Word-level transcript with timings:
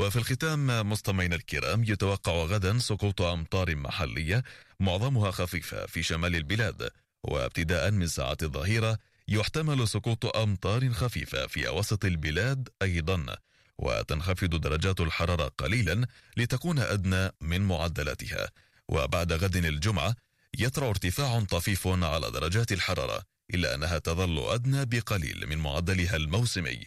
وفي 0.00 0.16
الختام 0.16 0.90
مستمعينا 0.90 1.36
الكرام 1.36 1.84
يتوقع 1.84 2.32
غدا 2.32 2.78
سقوط 2.78 3.22
أمطار 3.22 3.76
محلية 3.76 4.44
معظمها 4.80 5.30
خفيفة 5.30 5.86
في 5.86 6.02
شمال 6.02 6.36
البلاد 6.36 6.90
وابتداء 7.24 7.90
من 7.90 8.06
ساعة 8.06 8.36
الظهيرة 8.42 8.98
يحتمل 9.28 9.88
سقوط 9.88 10.36
أمطار 10.36 10.90
خفيفة 10.90 11.46
في 11.46 11.68
وسط 11.68 12.04
البلاد 12.04 12.68
أيضا 12.82 13.36
وتنخفض 13.78 14.60
درجات 14.60 15.00
الحرارة 15.00 15.52
قليلا 15.58 16.06
لتكون 16.36 16.78
أدنى 16.78 17.30
من 17.40 17.60
معدلاتها. 17.60 18.50
وبعد 18.88 19.32
غد 19.32 19.56
الجمعة 19.56 20.14
يطرأ 20.58 20.88
ارتفاع 20.88 21.40
طفيف 21.40 21.88
على 21.88 22.30
درجات 22.30 22.72
الحرارة 22.72 23.22
إلا 23.54 23.74
أنها 23.74 23.98
تظل 23.98 24.38
أدنى 24.38 24.84
بقليل 24.84 25.46
من 25.46 25.58
معدلها 25.58 26.16
الموسمي. 26.16 26.86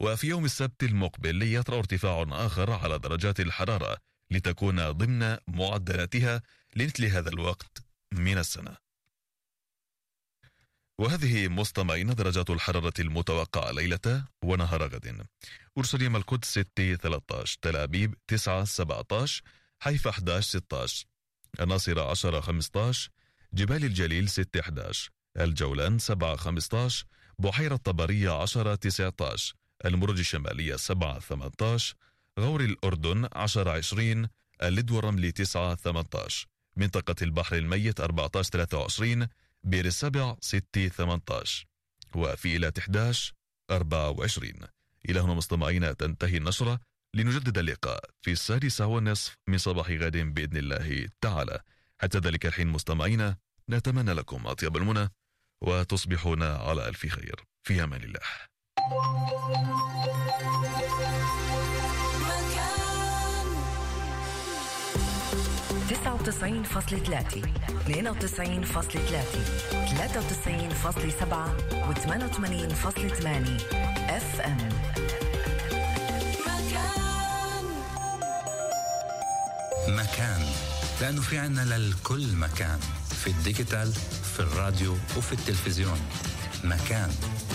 وفي 0.00 0.26
يوم 0.26 0.44
السبت 0.44 0.82
المقبل 0.82 1.42
يطرأ 1.42 1.78
ارتفاع 1.78 2.26
آخر 2.30 2.72
على 2.72 2.98
درجات 2.98 3.40
الحرارة 3.40 3.96
لتكون 4.30 4.90
ضمن 4.90 5.36
معدلاتها 5.48 6.42
لمثل 6.76 7.04
هذا 7.04 7.28
الوقت 7.28 7.84
من 8.12 8.38
السنة. 8.38 8.76
وهذه 10.98 11.48
مستمعين 11.48 12.14
درجات 12.14 12.50
الحرارة 12.50 12.92
المتوقعة 12.98 13.70
ليلة 13.70 14.24
ونهار 14.44 14.82
غد. 14.82 15.26
أورشليم 15.76 16.16
القدس 16.16 16.48
6 16.48 16.94
13 16.94 17.58
تل 17.62 17.76
أبيب 17.76 18.14
9 18.28 18.64
17 18.64 19.42
حيفا 19.80 20.10
11 20.10 20.48
16 20.48 21.06
الناصرة 21.60 22.10
10 22.10 22.40
15 22.40 23.10
جبال 23.54 23.84
الجليل 23.84 24.28
6 24.28 24.60
11 24.60 25.10
الجولان 25.36 25.98
7 25.98 26.36
15 26.36 27.06
بحيرة 27.38 27.76
طبرية 27.76 28.30
10 28.42 28.74
19 28.74 29.54
المرج 29.84 30.18
الشمالية 30.18 30.76
7 30.76 31.18
18 31.18 31.94
غور 32.38 32.60
الأردن 32.60 33.28
10 33.32 33.70
20 33.70 34.28
اللد 34.62 34.90
والرمل 34.90 35.32
9 35.32 35.74
18 35.74 36.46
منطقة 36.76 37.14
البحر 37.22 37.56
الميت 37.56 38.00
14 38.00 38.50
23 38.50 39.28
بير 39.64 39.84
السبع 39.84 40.36
6 40.40 40.88
18 40.88 41.66
وفي 42.14 42.48
إيلات 42.48 42.78
11 42.78 43.34
24 43.70 44.52
إلى 45.08 45.20
هنا 45.20 45.34
مستمعينا 45.34 45.92
تنتهي 45.92 46.36
النشرة. 46.36 46.80
لنجدد 47.14 47.58
اللقاء 47.58 48.04
في 48.22 48.32
السادسة 48.32 48.86
والنصف 48.86 49.36
من 49.48 49.58
صباح 49.58 49.90
غد 49.90 50.16
بإذن 50.16 50.56
الله 50.56 51.08
تعالى. 51.20 51.60
حتى 52.00 52.18
ذلك 52.18 52.46
الحين 52.46 52.66
مستمعينا 52.66 53.36
نتمنى 53.70 54.12
لكم 54.12 54.46
أطيب 54.46 54.76
المنى 54.76 55.08
وتصبحون 55.60 56.42
على 56.42 56.88
ألف 56.88 57.06
خير. 57.06 57.44
في 57.62 57.84
أمان 57.84 58.02
الله. 58.02 58.20
99.3 65.90 67.44
92.3 67.88 67.94
93.8 69.86 71.24
و88.8 71.88 73.26
اف 74.10 74.40
ام 74.40 74.68
مكان. 79.88 80.40
لأنه 81.00 81.20
في 81.20 81.38
عنا 81.38 81.60
للكل 81.60 82.36
مكان. 82.36 82.80
في 83.24 83.30
الديجيتال 83.30 83.92
في 84.34 84.40
الراديو 84.40 84.92
وفي 85.16 85.32
التلفزيون. 85.32 86.00
مكان. 86.64 87.10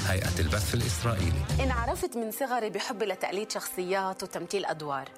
هيئة 0.05 0.39
البث 0.39 0.75
الإسرائيلي. 0.75 1.63
إن 1.63 1.71
عرفت 1.71 2.17
من 2.17 2.31
صغري 2.31 2.69
بحبي 2.69 3.05
لتقليد 3.05 3.51
شخصيات 3.51 4.23
وتمثيل 4.23 4.65
أدوار 4.65 5.09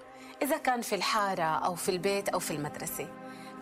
إذا 0.42 0.58
كان 0.58 0.82
في 0.82 0.96
الحارة 0.96 1.44
أو 1.44 1.76
في 1.76 1.90
البيت 1.90 2.30
أو 2.30 2.40
في 2.40 2.52
المدرسة. 2.52 3.08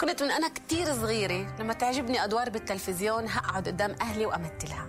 كنت 0.01 0.23
من 0.23 0.31
أنا 0.31 0.49
كتير 0.49 0.85
صغيرة 0.85 1.55
لما 1.59 1.73
تعجبني 1.73 2.23
أدوار 2.23 2.49
بالتلفزيون 2.49 3.27
هقعد 3.29 3.67
قدام 3.67 3.95
أهلي 4.01 4.25
وأمثلها. 4.25 4.87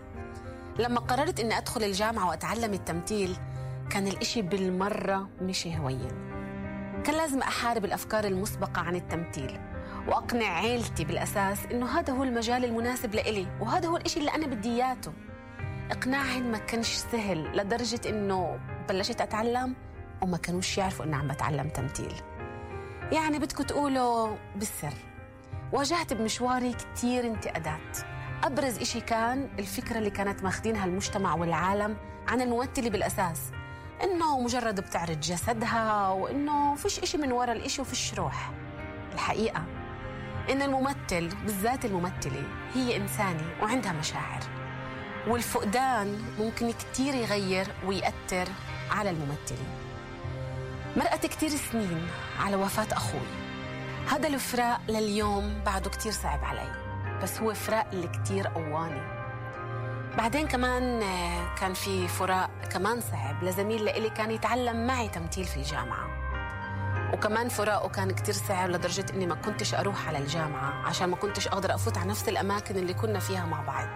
لما 0.79 1.01
قررت 1.01 1.41
إني 1.41 1.59
أدخل 1.59 1.85
الجامعة 1.85 2.29
وأتعلم 2.29 2.75
التمثيل 2.75 3.37
كان 3.91 4.07
الإشي 4.07 4.43
بالمرة 4.43 5.29
مش 5.41 5.67
هوين 5.67 6.27
كان 7.05 7.15
لازم 7.15 7.43
أحارب 7.43 7.85
الأفكار 7.85 8.25
المسبقة 8.25 8.81
عن 8.83 8.97
التمثيل 8.97 9.61
وأقنع 10.09 10.47
عيلتي 10.47 11.05
بالأساس 11.05 11.59
إنه 11.73 11.99
هذا 11.99 12.13
هو 12.13 12.23
المجال 12.23 12.65
المناسب 12.65 13.15
لإلي 13.15 13.47
وهذا 13.61 13.89
هو 13.89 13.97
الإشي 13.97 14.21
اللي 14.21 14.35
أنا 14.35 14.47
بدي 14.47 14.69
إياته. 14.69 15.13
إقناعهم 15.91 16.43
ما 16.43 16.59
كانش 16.59 16.89
سهل 16.89 17.57
لدرجة 17.57 18.01
إنه 18.09 18.59
بلشت 18.89 19.21
أتعلم 19.21 19.75
وما 20.23 20.37
كانوش 20.37 20.79
يعرفوا 20.79 21.05
إني 21.05 21.17
عم 21.17 21.29
بتعلم 21.29 21.69
تمثيل. 21.69 22.13
يعني 23.13 23.39
بدكم 23.39 23.65
تقولوا 23.65 24.37
بالسر. 24.57 24.95
واجهت 25.73 26.13
بمشواري 26.13 26.73
كتير 26.73 27.27
انتقادات. 27.27 27.99
أبرز 28.45 28.79
إشي 28.79 29.01
كان 29.01 29.49
الفكرة 29.59 29.99
اللي 29.99 30.11
كانت 30.11 30.43
ماخدينها 30.43 30.85
المجتمع 30.85 31.35
والعالم 31.35 31.97
عن 32.29 32.41
الممثلة 32.41 32.91
بالأساس. 32.91 33.41
إنه 34.03 34.41
مجرد 34.41 34.81
بتعرض 34.81 35.21
جسدها 35.21 36.09
وإنه 36.09 36.75
فيش 36.75 36.99
إشي 36.99 37.19
من 37.19 37.33
ورا 37.33 37.53
الإشي 37.53 37.83
وفيش 37.83 38.15
روح. 38.15 38.51
الحقيقة 39.13 39.65
إن 40.51 40.63
الممثل 40.63 41.29
بالذات 41.45 41.85
الممثلة 41.85 42.43
هي 42.75 42.97
إنسانة 42.97 43.43
وعندها 43.63 43.93
مشاعر. 43.93 44.66
والفقدان 45.27 46.23
ممكن 46.39 46.73
كتير 46.73 47.15
يغير 47.15 47.67
ويأثر 47.87 48.49
على 48.91 49.11
الممثلين. 49.11 49.69
مرقت 50.97 51.27
كتير 51.27 51.51
سنين 51.51 52.09
على 52.41 52.57
وفاة 52.57 52.97
أخوي. 52.97 53.21
هذا 54.11 54.29
الفراق 54.29 54.81
لليوم 54.89 55.63
بعده 55.67 55.91
كتير 55.91 56.13
صعب 56.13 56.45
علي 56.45 56.73
بس 57.23 57.41
هو 57.41 57.55
فراق 57.55 57.87
اللي 57.93 58.09
كتير 58.09 58.47
قواني. 58.47 59.17
بعدين 60.17 60.49
كمان 60.49 61.03
آه، 61.03 61.55
كان 61.55 61.75
في 61.75 62.09
فراق 62.09 62.51
كمان 62.71 63.01
صعب 63.01 63.45
لزميل 63.45 63.85
لإلي 63.85 64.11
كان 64.11 64.31
يتعلم 64.31 64.87
معي 64.87 65.09
تمثيل 65.09 65.45
في 65.45 65.57
الجامعة. 65.57 66.07
وكمان 67.13 67.49
فراقه 67.49 67.89
كان 67.89 68.11
كتير 68.11 68.35
صعب 68.35 68.71
لدرجة 68.71 69.07
إني 69.15 69.27
ما 69.27 69.35
كنتش 69.35 69.75
أروح 69.75 70.09
على 70.09 70.19
الجامعة 70.19 70.87
عشان 70.87 71.09
ما 71.09 71.17
كنتش 71.17 71.49
أقدر 71.49 71.75
أفوت 71.75 71.99
على 71.99 72.11
نفس 72.11 72.29
الأماكن 72.29 72.77
اللي 72.77 72.95
كنا 72.95 73.19
فيها 73.19 73.45
مع 73.45 73.61
بعض. 73.61 73.89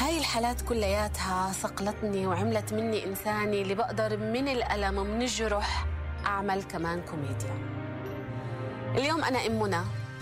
هاي 0.00 0.18
الحالات 0.18 0.60
كلياتها 0.62 1.52
صقلتني 1.52 2.26
وعملت 2.26 2.72
مني 2.72 3.04
إنساني 3.04 3.62
اللي 3.62 3.74
بقدر 3.74 4.16
من 4.16 4.48
الألم 4.48 4.98
ومن 4.98 5.22
الجرح 5.22 5.86
أعمل 6.26 6.62
كمان 6.62 7.02
كوميديا. 7.02 7.54
اليوم 8.96 9.24
أنا 9.24 9.46
أم 9.46 9.62
منى 9.62 9.80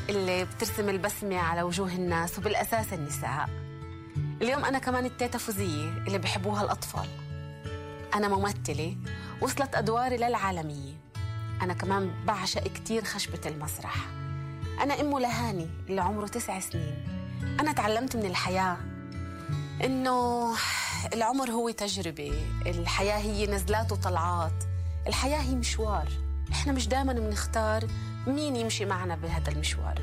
اللي 0.09 0.45
بترسم 0.45 0.89
البسمة 0.89 1.39
على 1.39 1.63
وجوه 1.63 1.95
الناس 1.95 2.39
وبالأساس 2.39 2.93
النساء. 2.93 3.49
اليوم 4.43 4.65
أنا 4.65 4.79
كمان 4.79 5.07
التيتا 5.07 5.39
فوزية 5.39 5.89
اللي 6.07 6.19
بحبوها 6.19 6.65
الأطفال. 6.65 7.09
أنا 8.15 8.29
ممثلة 8.29 8.97
وصلت 9.41 9.75
أدواري 9.75 10.17
للعالمية. 10.17 10.95
أنا 11.63 11.75
كمان 11.75 12.25
بعشق 12.25 12.63
كتير 12.63 13.05
خشبة 13.05 13.41
المسرح. 13.47 13.97
أنا 14.83 15.01
أم 15.01 15.19
لهاني 15.19 15.69
اللي 15.89 16.01
عمره 16.01 16.27
تسع 16.27 16.61
سنين. 16.61 17.05
أنا 17.61 17.73
تعلمت 17.73 18.17
من 18.17 18.25
الحياة 18.25 18.77
إنه 19.85 20.55
العمر 21.13 21.51
هو 21.51 21.71
تجربة 21.71 22.33
الحياة 22.67 23.19
هي 23.19 23.47
نزلات 23.47 23.93
وطلعات 23.93 24.65
الحياة 25.07 25.41
هي 25.41 25.55
مشوار. 25.55 26.09
إحنا 26.53 26.73
مش 26.73 26.89
دائما 26.89 27.13
بنختار 27.13 27.85
مين 28.27 28.57
يمشي 28.57 28.85
معنا 28.85 29.17
بهذا 29.17 29.53
المشوار 29.53 30.01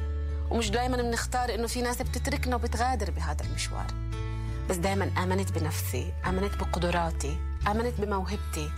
ومش 0.50 0.70
دائما 0.70 0.98
بنختار 0.98 1.56
إنه 1.56 1.68
في 1.68 1.82
ناس 1.82 2.02
بتتركنا 2.02 2.56
وبتغادر 2.56 3.12
بهذا 3.12 3.46
المشوار. 3.46 3.88
بس 4.70 4.76
دائما 4.76 5.12
آمنت 5.24 5.52
بنفسي 5.52 6.14
آمنت 6.28 6.56
بقدراتي 6.56 7.38
آمنت 7.68 8.02
بموهبتي 8.02 8.72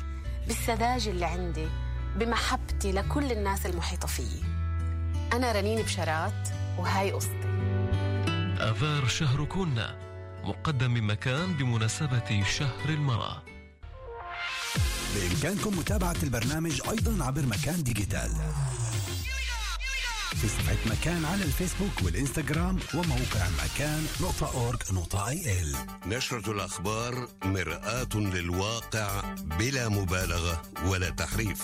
بالسذاجه 0.48 1.10
اللي 1.10 1.26
عندي 1.26 1.68
بمحبتي 2.16 2.92
لكل 2.92 3.32
الناس 3.32 3.66
المحيطة 3.66 4.08
فيي. 4.08 4.44
أنا 5.34 5.52
رنين 5.52 5.82
بشارات 5.82 6.50
وهاي 6.78 7.12
قصتي 7.12 7.48
آذار 8.60 9.08
شهر 9.08 9.46
كنا 9.46 10.07
مقدم 10.48 10.92
من 10.92 11.04
مكان 11.04 11.54
بمناسبة 11.54 12.44
شهر 12.44 12.90
المرأة. 12.90 13.44
بإمكانكم 15.16 15.78
متابعة 15.78 16.16
البرنامج 16.24 16.82
أيضا 16.90 17.26
عبر 17.26 17.46
مكان 17.46 17.84
ديجيتال. 17.84 18.32
في 20.42 20.48
صفحة 20.48 20.78
مكان 20.86 21.26
على 21.26 21.44
الفيسبوك 21.44 21.92
والإنستغرام 22.04 22.80
وموقع 22.94 23.48
مكان 23.64 24.08
نقطة 24.22 24.54
أورج 24.54 24.80
نقطة 24.92 25.30
أي 25.30 25.62
إل. 25.62 25.76
نشرة 26.06 26.52
الأخبار 26.52 27.28
مرآة 27.46 28.16
للواقع 28.16 29.22
بلا 29.60 29.90
مبالغة 29.90 30.62
ولا 30.86 31.10
تحريف. 31.10 31.64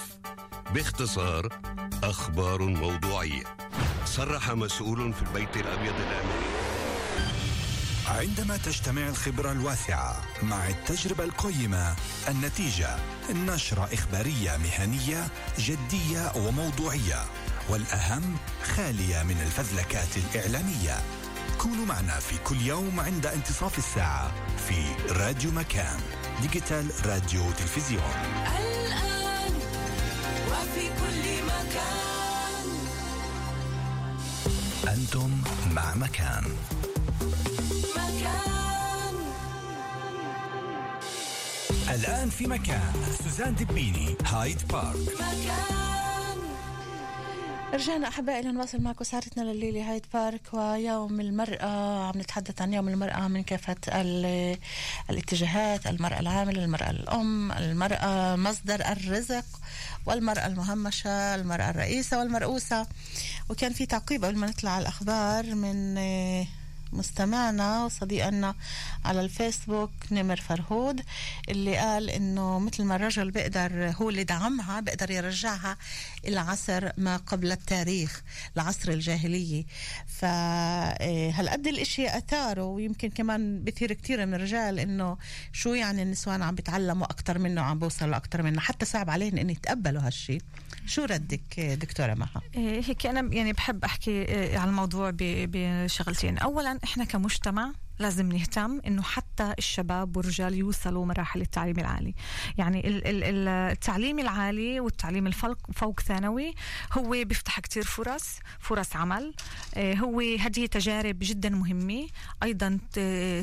باختصار 0.73 1.59
أخبار 2.03 2.61
موضوعية. 2.61 3.43
صرح 4.05 4.51
مسؤول 4.51 5.13
في 5.13 5.21
البيت 5.21 5.57
الأبيض 5.57 5.95
الأمريكي 5.95 6.62
عندما 8.13 8.57
تجتمع 8.57 9.07
الخبرة 9.07 9.51
الواسعة 9.51 10.21
مع 10.43 10.67
التجربة 10.67 11.23
القيمة 11.23 11.95
النتيجة 12.27 12.95
نشرة 13.29 13.89
إخبارية 13.93 14.57
مهنية 14.57 15.27
جدية 15.59 16.31
وموضوعية 16.35 17.25
والأهم 17.69 18.37
خالية 18.63 19.23
من 19.23 19.41
الفذلكات 19.41 20.17
الإعلامية. 20.17 21.01
كونوا 21.57 21.85
معنا 21.85 22.19
في 22.19 22.37
كل 22.37 22.61
يوم 22.61 22.99
عند 22.99 23.25
انتصاف 23.25 23.77
الساعة 23.77 24.31
في 24.67 25.11
راديو 25.13 25.51
مكان 25.51 25.99
ديجيتال 26.41 26.91
راديو 27.05 27.51
تلفزيون. 27.51 28.13
الآن 28.59 29.53
وفي 30.47 30.87
كل 30.87 31.43
مكان. 31.45 32.67
أنتم 34.87 35.41
مع 35.71 35.95
مكان 35.95 36.03
مكان. 36.43 36.72
الآن 41.89 42.29
في 42.29 42.47
مكان 42.47 42.93
سوزان 43.23 43.55
دبيني 43.55 44.15
هايد 44.25 44.67
بارك. 44.67 44.97
مكان 45.13 46.37
رجعنا 47.73 48.07
أحبائي 48.07 48.41
لنواصل 48.41 48.81
معكم 48.81 49.03
سهرتنا 49.03 49.43
لليلة 49.43 49.91
هايد 49.91 50.05
بارك 50.13 50.41
ويوم 50.53 51.19
المرأة 51.19 52.03
عم 52.07 52.19
نتحدث 52.19 52.61
عن 52.61 52.73
يوم 52.73 52.87
المرأة 52.89 53.27
من 53.27 53.43
كافة 53.43 53.75
ال- 53.87 54.57
الاتجاهات 55.09 55.87
المرأة 55.87 56.19
العاملة 56.19 56.63
المرأة 56.63 56.89
الأم 56.89 57.51
المرأة 57.51 58.35
مصدر 58.35 58.91
الرزق 58.91 59.45
والمرأة 60.05 60.47
المهمشة 60.47 61.35
المرأة 61.35 61.69
الرئيسة 61.69 62.19
والمرؤوسة. 62.19 62.87
وكان 63.49 63.73
في 63.73 63.85
تعقيب 63.85 64.25
قبل 64.25 64.37
ما 64.37 64.47
نطلع 64.47 64.71
على 64.71 64.81
الأخبار 64.81 65.55
من 65.55 65.97
مستمعنا 66.93 67.85
وصديقنا 67.85 68.55
على 69.05 69.21
الفيسبوك 69.21 69.91
نمر 70.11 70.35
فرهود 70.35 71.01
اللي 71.49 71.77
قال 71.77 72.09
إنه 72.09 72.59
مثل 72.59 72.83
ما 72.83 72.95
الرجل 72.95 73.31
بيقدر 73.31 73.93
هو 73.95 74.09
اللي 74.09 74.23
دعمها 74.23 74.79
بيقدر 74.79 75.11
يرجعها 75.11 75.77
إلى 76.25 76.39
عصر 76.39 76.89
ما 76.97 77.17
قبل 77.17 77.51
التاريخ 77.51 78.23
لعصر 78.55 78.91
الجاهلية. 78.91 79.63
فهالقد 80.07 81.67
الإشي 81.67 82.17
أثاره 82.17 82.63
ويمكن 82.63 83.09
كمان 83.09 83.63
بثير 83.63 83.93
كتير 83.93 84.25
من 84.25 84.33
الرجال 84.33 84.79
إنه 84.79 85.17
شو 85.53 85.73
يعني 85.73 86.03
النسوان 86.03 86.41
عم 86.41 86.55
بيتعلموا 86.55 87.05
أكثر 87.05 87.39
منه 87.39 87.61
عم 87.61 87.79
بوصلوا 87.79 88.15
أكثر 88.15 88.41
منه. 88.41 88.59
حتى 88.59 88.85
صعب 88.85 89.09
عليهم 89.09 89.37
ان 89.37 89.49
يتقبلوا 89.49 90.01
هالشي. 90.01 90.37
شو 90.85 91.03
ردك 91.03 91.59
دكتورة 91.59 92.13
مها؟ 92.13 92.41
إيه، 92.55 92.81
هيك 92.85 93.05
أنا 93.05 93.33
يعني 93.33 93.53
بحب 93.53 93.83
أحكي 93.83 94.11
إيه، 94.11 94.57
على 94.57 94.69
الموضوع 94.69 95.11
بشغلتين. 95.17 96.37
اولا 96.37 96.79
إحنا 96.83 97.03
كمجتمع 97.03 97.71
لازم 98.03 98.31
نهتم 98.31 98.79
إنه 98.87 99.01
حتى 99.01 99.53
الشباب 99.57 100.17
والرجال 100.17 100.53
يوصلوا 100.53 101.05
مراحل 101.05 101.41
التعليم 101.41 101.79
العالي. 101.79 102.13
يعني 102.57 102.87
ال- 102.87 103.07
ال- 103.07 103.23
ال- 103.23 103.47
التعليم 103.47 104.19
العالي 104.19 104.79
والتعليم 104.79 105.27
الفوق 105.27 105.57
فوق 105.73 105.99
ثانوي 105.99 106.53
هو 106.93 107.09
بيفتح 107.09 107.59
كتير 107.59 107.83
فرص 107.83 108.39
فرص 108.59 108.95
عمل 108.95 109.33
إيه، 109.77 109.95
هو 109.95 110.19
هذه 110.19 110.65
تجارب 110.65 111.17
جدا 111.21 111.49
مهمة. 111.49 112.07
أيضا 112.43 112.79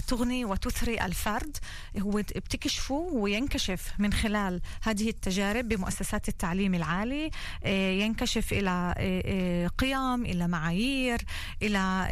تغني 0.09 0.45
وتثري 0.45 1.01
الفرد. 1.05 1.57
هو 1.99 2.11
بتكشفه 2.11 2.95
وينكشف 2.95 3.93
من 3.99 4.12
خلال 4.12 4.61
هذه 4.83 5.09
التجارب 5.09 5.69
بمؤسسات 5.69 6.29
التعليم 6.29 6.75
العالي. 6.75 7.31
إيه، 7.65 8.03
ينكشف 8.03 8.53
إلى 8.53 8.95
إيه، 8.99 9.69
قيم 9.69 10.25
إلى 10.25 10.49
معايير 10.49 11.21
إلى 11.62 12.07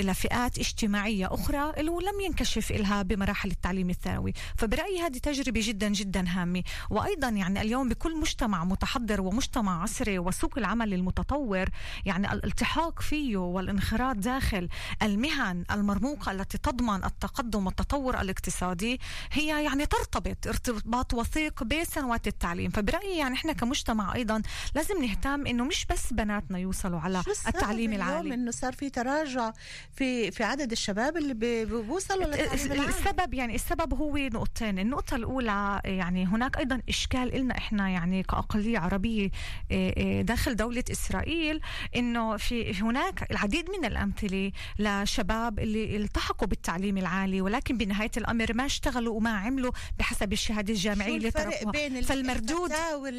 إلى 0.00 0.14
فئات 0.14 0.58
اجتماعية 0.58 1.34
أخرى. 1.34 1.71
اللي 1.78 1.90
هو 1.90 2.00
لم 2.00 2.20
ينكشف 2.20 2.70
إلها 2.70 3.02
بمراحل 3.02 3.50
التعليم 3.50 3.90
الثانوي 3.90 4.32
فبرأيي 4.56 5.00
هذه 5.00 5.18
تجربة 5.18 5.60
جدا 5.64 5.88
جدا 5.88 6.24
هامة. 6.28 6.62
وأيضا 6.90 7.28
يعني 7.28 7.60
اليوم 7.60 7.88
بكل 7.88 8.20
مجتمع 8.20 8.64
متحضر 8.64 9.20
ومجتمع 9.20 9.82
عصري 9.82 10.18
وسوق 10.18 10.58
العمل 10.58 10.94
المتطور 10.94 11.68
يعني 12.04 12.32
الالتحاق 12.32 13.02
فيه 13.02 13.36
والانخراط 13.36 14.16
داخل 14.16 14.68
المهن 15.02 15.64
المرموقة 15.70 16.32
التي 16.32 16.58
تضمن 16.58 17.04
التقدم 17.04 17.66
والتطور 17.66 18.20
الاقتصادي 18.20 19.00
هي 19.32 19.64
يعني 19.64 19.86
ترتبط 19.86 20.46
ارتباط 20.46 21.14
وثيق 21.14 21.64
بسنوات 21.64 22.26
التعليم. 22.26 22.70
فبرأيي 22.70 23.18
يعني 23.18 23.34
إحنا 23.34 23.52
كمجتمع 23.52 24.14
أيضا 24.14 24.42
لازم 24.74 25.04
نهتم 25.04 25.46
إنه 25.46 25.64
مش 25.64 25.86
بس 25.86 26.12
بناتنا 26.12 26.58
يوصلوا 26.58 27.00
على 27.00 27.22
التعليم 27.48 27.92
اليوم 27.92 28.08
العالي؟ 28.08 28.34
إنه 28.34 28.50
صار 28.50 28.72
في 28.72 28.90
تراجع 28.90 29.52
في 29.92 30.30
في 30.30 30.44
عدد 30.44 30.72
الشباب 30.72 31.16
اللي 31.16 31.34
بيوصلوا 31.64 32.24
للتعليم 32.24 32.72
العالي 32.72 32.88
السبب 32.88 33.34
يعني 33.34 33.54
السبب 33.54 33.94
هو 33.94 34.16
نقطتين 34.16 34.78
النقطة 34.78 35.16
الأولى 35.16 35.80
يعني 35.84 36.26
هناك 36.26 36.58
أيضا 36.58 36.82
إشكال 36.88 37.34
إلنا 37.34 37.58
إحنا 37.58 37.88
يعني 37.88 38.22
كأقلية 38.22 38.78
عربية 38.78 39.30
إيه، 39.70 39.96
إيه، 39.96 40.22
داخل 40.22 40.56
دولة 40.56 40.84
إسرائيل 40.90 41.60
إنه 41.96 42.36
في 42.36 42.82
هناك 42.82 43.30
العديد 43.30 43.70
من 43.70 43.84
الأمثلة 43.84 44.52
لشباب 44.78 45.58
اللي 45.58 45.96
التحقوا 45.96 46.48
بالتعليم 46.48 46.98
العالي 46.98 47.40
ولكن 47.40 47.76
بنهاية 47.76 48.10
الأمر 48.16 48.52
ما 48.54 48.66
اشتغلوا 48.66 49.16
وما 49.16 49.30
عملوا 49.30 49.72
بحسب 49.98 50.32
الشهادة 50.32 50.72
الجامعية 50.72 51.16
اللي 51.16 51.28
الفرق 51.28 51.50
تركوها 51.50 51.72
بين 51.72 52.02
فالمردود. 52.02 52.72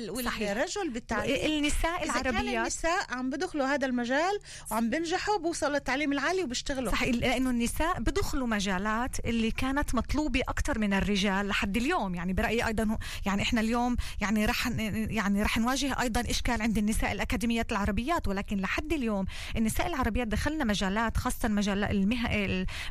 والرجل 0.09 0.89
بالتعليم؟ 0.89 1.35
النساء 1.45 2.03
إذا 2.03 2.13
كان 2.13 2.35
العربيات. 2.35 2.61
النساء 2.61 3.05
عم 3.09 3.29
بدخلوا 3.29 3.65
هذا 3.65 3.87
المجال 3.87 4.39
وعم 4.71 4.89
بنجحوا 4.89 5.37
بوصلوا 5.37 5.73
للتعليم 5.73 6.11
العالي 6.11 6.43
وبيشتغلوا. 6.43 6.91
صح 6.91 7.03
لأنه 7.03 7.49
النساء 7.49 7.99
بدخلوا 7.99 8.22
مجالات 8.33 9.19
اللي 9.25 9.51
كانت 9.51 9.95
مطلوبة 9.95 10.41
أكثر 10.41 10.79
من 10.79 10.93
الرجال 10.93 11.47
لحد 11.47 11.77
اليوم. 11.77 12.15
يعني 12.15 12.33
برأيي 12.33 12.67
أيضا 12.67 12.83
هو- 12.83 12.97
يعني 13.25 13.41
إحنا 13.41 13.61
اليوم 13.61 13.95
يعني 14.21 14.45
رح 14.45 14.67
يعني 14.77 15.43
رح 15.43 15.57
نواجه 15.57 16.01
أيضا 16.01 16.21
إشكال 16.29 16.61
عند 16.61 16.77
النساء 16.77 17.11
الاكاديميات 17.11 17.71
العربيات 17.71 18.27
ولكن 18.27 18.57
لحد 18.57 18.93
اليوم 18.93 19.25
النساء 19.57 19.87
العربيات 19.87 20.27
دخلنا 20.27 20.63
مجالات 20.63 21.17
خاصة 21.17 21.49
مجال 21.49 22.07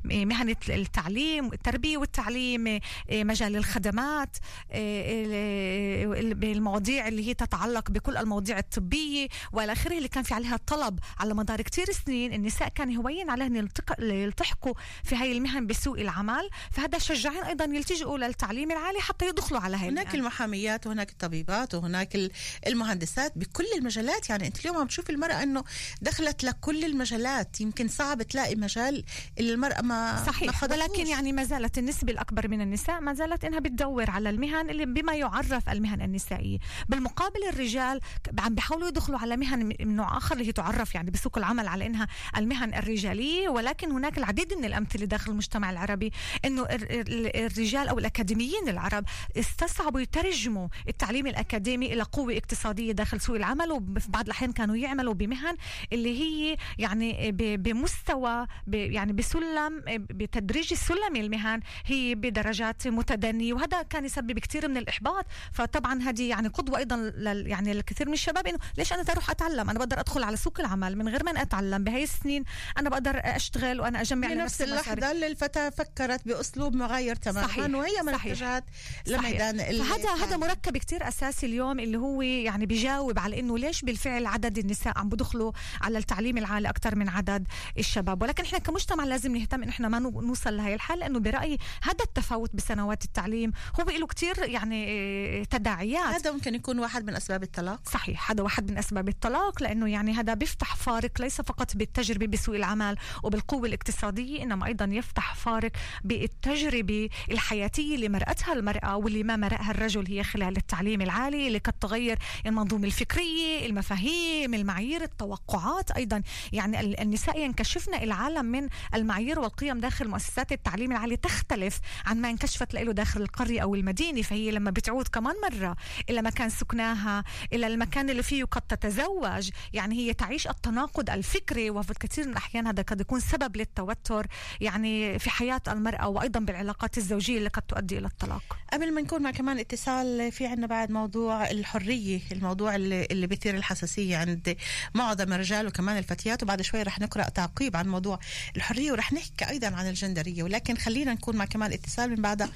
مهنه 0.04 0.56
التعليم 0.68 1.46
التربيه 1.52 1.96
والتعليم 1.98 2.78
مجال 3.12 3.56
الخدمات 3.56 4.36
ال- 4.72 6.14
ال- 6.26 6.34
بالمواضيع 6.34 7.08
اللي 7.08 7.28
هي 7.28 7.34
تتعلق 7.34 7.90
بكل 7.90 8.16
المواضيع 8.16 8.58
الطبية 8.58 9.28
وإلى 9.52 9.72
آخره 9.72 9.96
اللي 9.98 10.08
كان 10.08 10.22
في 10.22 10.34
عليها 10.34 10.56
طلب 10.66 10.98
على 11.20 11.34
مدار 11.34 11.60
كتير 11.62 11.86
سنين 12.06 12.32
النساء 12.32 12.68
كان 12.68 12.96
هوين 12.96 13.30
يلتق- 13.56 14.00
يلتحقوا 14.00 14.74
في 15.04 15.16
هاي 15.22 15.32
المهن 15.32 15.66
بسوق 15.66 15.98
العمل 15.98 16.50
فهذا 16.70 16.98
شجعهم 16.98 17.44
أيضا 17.44 17.64
يلتجئوا 17.64 18.18
للتعليم 18.18 18.70
العالي 18.72 19.00
حتى 19.00 19.28
يدخلوا 19.28 19.60
على 19.60 19.76
هاي 19.76 19.88
هناك. 19.88 20.14
المحاميات 20.14 20.86
وهناك 20.86 21.10
الطبيبات 21.10 21.74
وهناك 21.74 22.14
ال- 22.14 22.30
المهندسات 22.66 23.32
بكل 23.38 23.64
المجالات 23.78 24.30
يعني 24.30 24.46
أنت 24.46 24.60
اليوم 24.60 24.76
عم 24.76 24.86
تشوف 24.86 25.10
المرأة 25.10 25.42
إنه 25.42 25.64
دخلت 26.02 26.44
لكل 26.44 26.84
المجالات 26.84 27.60
يمكن 27.60 27.88
صعب 27.88 28.22
تلاقي 28.22 28.54
مجال 28.54 29.04
اللي 29.38 29.52
المرأة 29.54 29.80
ما 29.80 30.12
ما 30.12 30.24
صحيح 30.26 30.56
خضتوش. 30.60 30.78
ولكن 30.78 31.06
يعني 31.06 31.32
ما 31.32 31.44
زالت 31.44 31.78
النسبة 31.78 32.12
الأكبر 32.12 32.48
من 32.48 32.60
النساء 32.60 33.00
ما 33.00 33.14
زالت 33.14 33.44
إنها 33.44 33.58
بتدور 33.60 34.10
على 34.10 34.30
المهن 34.30 34.70
اللي 34.70 34.86
بما 34.86 35.14
يعرف 35.14 35.68
المهن 35.68 36.02
النسائية 36.02 36.58
بالمقابل 36.88 37.44
الرجال 37.48 38.00
عم 38.38 38.54
بيحاولوا 38.54 38.88
يدخلوا 38.88 39.18
على 39.18 39.36
مهن 39.36 39.66
من 39.66 39.96
نوع 39.96 40.16
آخر 40.16 40.34
اللي 40.34 40.46
هي 40.48 40.52
تعرف 40.52 40.94
يعني 40.94 41.10
بسوق 41.10 41.38
العمل 41.38 41.66
على 41.68 41.86
إنها 41.86 42.06
المهن 42.36 42.74
الرجالية 42.74 43.48
ولكن 43.48 43.90
هناك 43.92 44.18
العديد 44.18 44.54
من 44.54 44.64
الأمثلة 44.64 45.04
داخل 45.12 45.30
المجتمع 45.32 45.70
العربي 45.70 46.12
ال- 46.44 47.36
الرجال 47.36 47.88
أو 47.88 47.98
الأكاديميين 47.98 48.68
العرب 48.68 49.04
استصعبوا 49.36 50.00
يترجموا 50.00 50.68
التعليم 50.88 51.26
الأكاديمي 51.26 51.92
إلى 51.92 52.02
قوة 52.02 52.36
اقتصادية 52.36 52.92
داخل 52.92 53.20
سوق 53.20 53.36
العمل 53.36 53.72
وفي 53.72 54.10
بعض 54.10 54.24
الأحيان 54.24 54.52
كانوا 54.52 54.76
يعملوا 54.76 55.14
بمهن 55.14 55.56
اللي 55.92 56.20
هي 56.22 56.56
يعني 56.78 57.32
بمستوى 57.56 58.46
يعني 58.66 59.12
بسلم 59.12 59.82
بتدريج 59.86 60.68
السلم 60.72 61.16
المهن 61.16 61.60
هي 61.86 62.14
بدرجات 62.14 62.88
متدنية 62.88 63.52
وهذا 63.52 63.82
كان 63.82 64.04
يسبب 64.04 64.38
كثير 64.38 64.68
من 64.68 64.76
الإحباط. 64.76 65.26
فطبعا 65.52 66.02
هذه 66.02 66.28
يعني 66.28 66.48
قدوة 66.48 66.78
أيضا 66.78 66.96
لل 66.96 67.46
يعني 67.46 67.74
للكثير 67.74 68.06
من 68.08 68.12
الشباب 68.14 68.46
إنه 68.46 68.58
ليش 68.78 68.92
أنا 68.92 69.02
بدي 69.02 69.12
أروح 69.12 69.30
أتعلم؟ 69.30 69.70
أنا 69.70 69.78
بقدر 69.78 70.00
أدخل 70.00 70.22
على 70.22 70.36
سوق 70.36 70.60
العمل 70.60 70.96
من 70.98 71.08
غير 71.08 71.24
ما 71.24 71.30
أنا 71.30 71.42
أتعلم. 71.42 71.84
بهي 71.84 72.02
السنين 72.02 72.44
أنا 72.78 72.90
بقدر 72.90 73.20
أشتغل 73.24 73.80
وأنا 73.80 74.00
أجمع 74.00 74.28
في 74.28 74.34
لنفسي 74.34 74.64
نفس 74.64 74.88
اللي 75.10 75.26
الفتاة 75.26 75.70
فكرت 75.70 76.26
بأسلوب 76.28 76.74
مغاير 76.76 77.16
تماما 77.16 77.46
صحيح. 77.46 77.70
وهي 77.74 77.92
صحيح. 78.12 78.26
اتجهت. 78.26 78.64
لميدان 79.06 79.58
فهذا 79.58 79.84
هذا 79.94 80.14
التعليم. 80.14 80.40
مركب 80.40 80.76
كتير 80.76 81.08
أساسي 81.08 81.46
اليوم 81.46 81.80
اللي 81.80 81.98
هو 81.98 82.22
يعني 82.22 82.66
بيجاوب 82.66 83.18
على 83.18 83.40
إنه 83.40 83.58
ليش 83.58 83.82
بالفعل 83.82 84.26
عدد 84.26 84.58
النساء 84.58 84.98
عم 84.98 85.08
بدخلوا 85.08 85.52
على 85.80 85.98
التعليم 85.98 86.38
العالي 86.38 86.68
أكثر 86.68 86.94
من 86.96 87.08
عدد 87.08 87.46
الشباب 87.78 88.22
ولكن 88.22 88.44
إحنا 88.44 88.58
كمجتمع 88.58 89.04
لازم 89.04 89.36
نهتم 89.36 89.62
إن 89.62 89.68
إحنا 89.68 89.88
ما 89.88 89.98
نو- 89.98 90.20
نوصل 90.20 90.56
لهي 90.56 90.74
الحال 90.74 90.98
لأنه 90.98 91.18
برأيي 91.20 91.58
هذا 91.82 92.04
التفاوت 92.04 92.56
بسنوات 92.56 93.04
التعليم 93.04 93.52
هو 93.80 93.84
له 93.90 94.06
كتير 94.06 94.38
يعني 94.44 94.84
إيه، 94.84 95.44
تداعيات 95.44 96.14
هذا 96.14 96.32
ممكن 96.32 96.54
يكون 96.54 96.78
واحد 96.78 97.04
من 97.06 97.16
أسباب 97.16 97.42
الطلاق 97.42 97.88
صحيح 97.88 98.30
هذا 98.30 98.42
واحد 98.42 98.70
من 98.70 98.78
أسباب 98.78 99.08
الطلاق 99.08 99.62
لأنه 99.62 99.88
يعني 99.90 100.12
هذا 100.14 100.34
بيفتح 100.34 100.76
فارق 100.76 101.20
ليس 101.20 101.40
فقط 101.40 101.76
بالتجربة 101.76 102.26
بسوق 102.26 102.54
العمل 102.54 102.96
وبالقوة 103.22 103.66
الاقتصادية 103.68 104.42
إنما 104.42 104.66
أيضا 104.66 104.84
يفتح 104.94 105.34
فارق 105.34 105.70
بالتجربة 106.04 107.08
الحياتية 107.30 107.94
اللي 107.94 108.08
مرأتها 108.08 108.52
المرأة 108.52 108.96
واللي 108.96 109.22
ما 109.22 109.36
مرأها 109.36 109.70
الرجل 109.70 110.06
هي 110.08 110.24
خلال 110.24 110.56
التعليم 110.56 111.00
العالي 111.02 111.46
اللي 111.46 111.58
قد 111.58 111.72
تغير 111.72 112.18
المنظومة 112.46 112.86
الفكرية 112.86 113.66
المفاهيم 113.66 114.54
المعايير 114.54 115.02
التوقعات. 115.02 115.90
أيضا 115.90 116.22
يعني 116.52 116.80
ال- 116.80 117.00
النساء 117.00 117.40
ينكشفن 117.40 117.94
العالم 117.94 118.44
من 118.46 118.68
المعايير 118.94 119.40
والقيم 119.40 119.80
داخل 119.80 120.08
مؤسسات 120.08 120.52
التعليم 120.52 120.92
العالي 120.92 121.16
تختلف 121.16 121.78
عن 122.06 122.20
ما 122.20 122.30
انكشفت 122.30 122.74
له 122.74 122.92
داخل 122.92 123.22
القرية 123.22 123.60
أو 123.60 123.74
المدينة. 123.74 124.22
فهي 124.22 124.50
لما 124.50 124.70
بتعود 124.70 125.08
كمان 125.08 125.34
مرة 125.50 125.76
إلى 126.10 126.22
مكان 126.22 126.50
سكناها 126.50 127.24
إلى 127.52 127.66
المكان 127.66 128.10
اللي 128.10 128.22
فيه 128.22 128.44
قد 128.44 128.62
تتزوج 128.62 129.50
يعني 129.72 129.94
هي 129.94 130.14
تعيش 130.14 130.48
التناقض 130.48 131.10
الفكري. 131.10 131.70
وفي 131.70 131.94
كثير 131.94 132.24
من 132.24 132.30
الأحيان 132.30 132.66
هذا 132.66 132.82
قد 132.82 133.00
يكون 133.00 133.20
سبب 133.20 133.56
للتوتر. 133.56 134.26
يعني 134.60 134.81
في 135.18 135.30
حياة 135.30 135.60
المرأة 135.68 136.08
وأيضا 136.08 136.40
بالعلاقات 136.40 136.98
الزوجية 136.98 137.38
اللي 137.38 137.48
قد 137.48 137.62
تؤدي 137.62 137.98
إلى 137.98 138.06
الطلاق. 138.06 138.42
قبل 138.72 138.94
ما 138.94 139.00
نكون 139.00 139.22
مع 139.22 139.30
كمان 139.30 139.58
اتصال 139.58 140.32
في 140.32 140.46
عنا 140.46 140.66
بعد 140.66 140.90
موضوع 140.90 141.50
الحرية 141.50 142.20
الموضوع 142.32 142.74
اللي, 142.76 143.04
اللي 143.10 143.26
بيثير 143.26 143.56
الحساسية 143.56 144.16
عند 144.16 144.56
معظم 144.94 145.32
الرجال 145.32 145.66
وكمان 145.66 145.98
الفتيات. 145.98 146.42
وبعد 146.42 146.62
شوي 146.62 146.82
رح 146.82 147.00
نقرأ 147.00 147.28
تعقيب 147.28 147.76
عن 147.76 147.88
موضوع 147.88 148.18
الحرية 148.56 148.92
ورح 148.92 149.12
نحكي 149.12 149.48
أيضا 149.48 149.66
عن 149.66 149.88
الجندرية. 149.88 150.42
ولكن 150.42 150.76
خلينا 150.76 151.12
نكون 151.14 151.36
مع 151.36 151.44
كمان 151.44 151.72
اتصال 151.72 152.10
من 152.10 152.22
بعدها. 152.22 152.48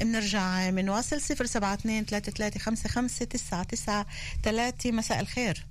بنرجع 0.00 0.70
بنواصل 0.70 1.16
072 1.16 2.04
33 2.04 2.60
55 2.60 3.28
99 3.28 4.04
3 4.42 4.92
مساء 4.92 5.20
الخير. 5.20 5.66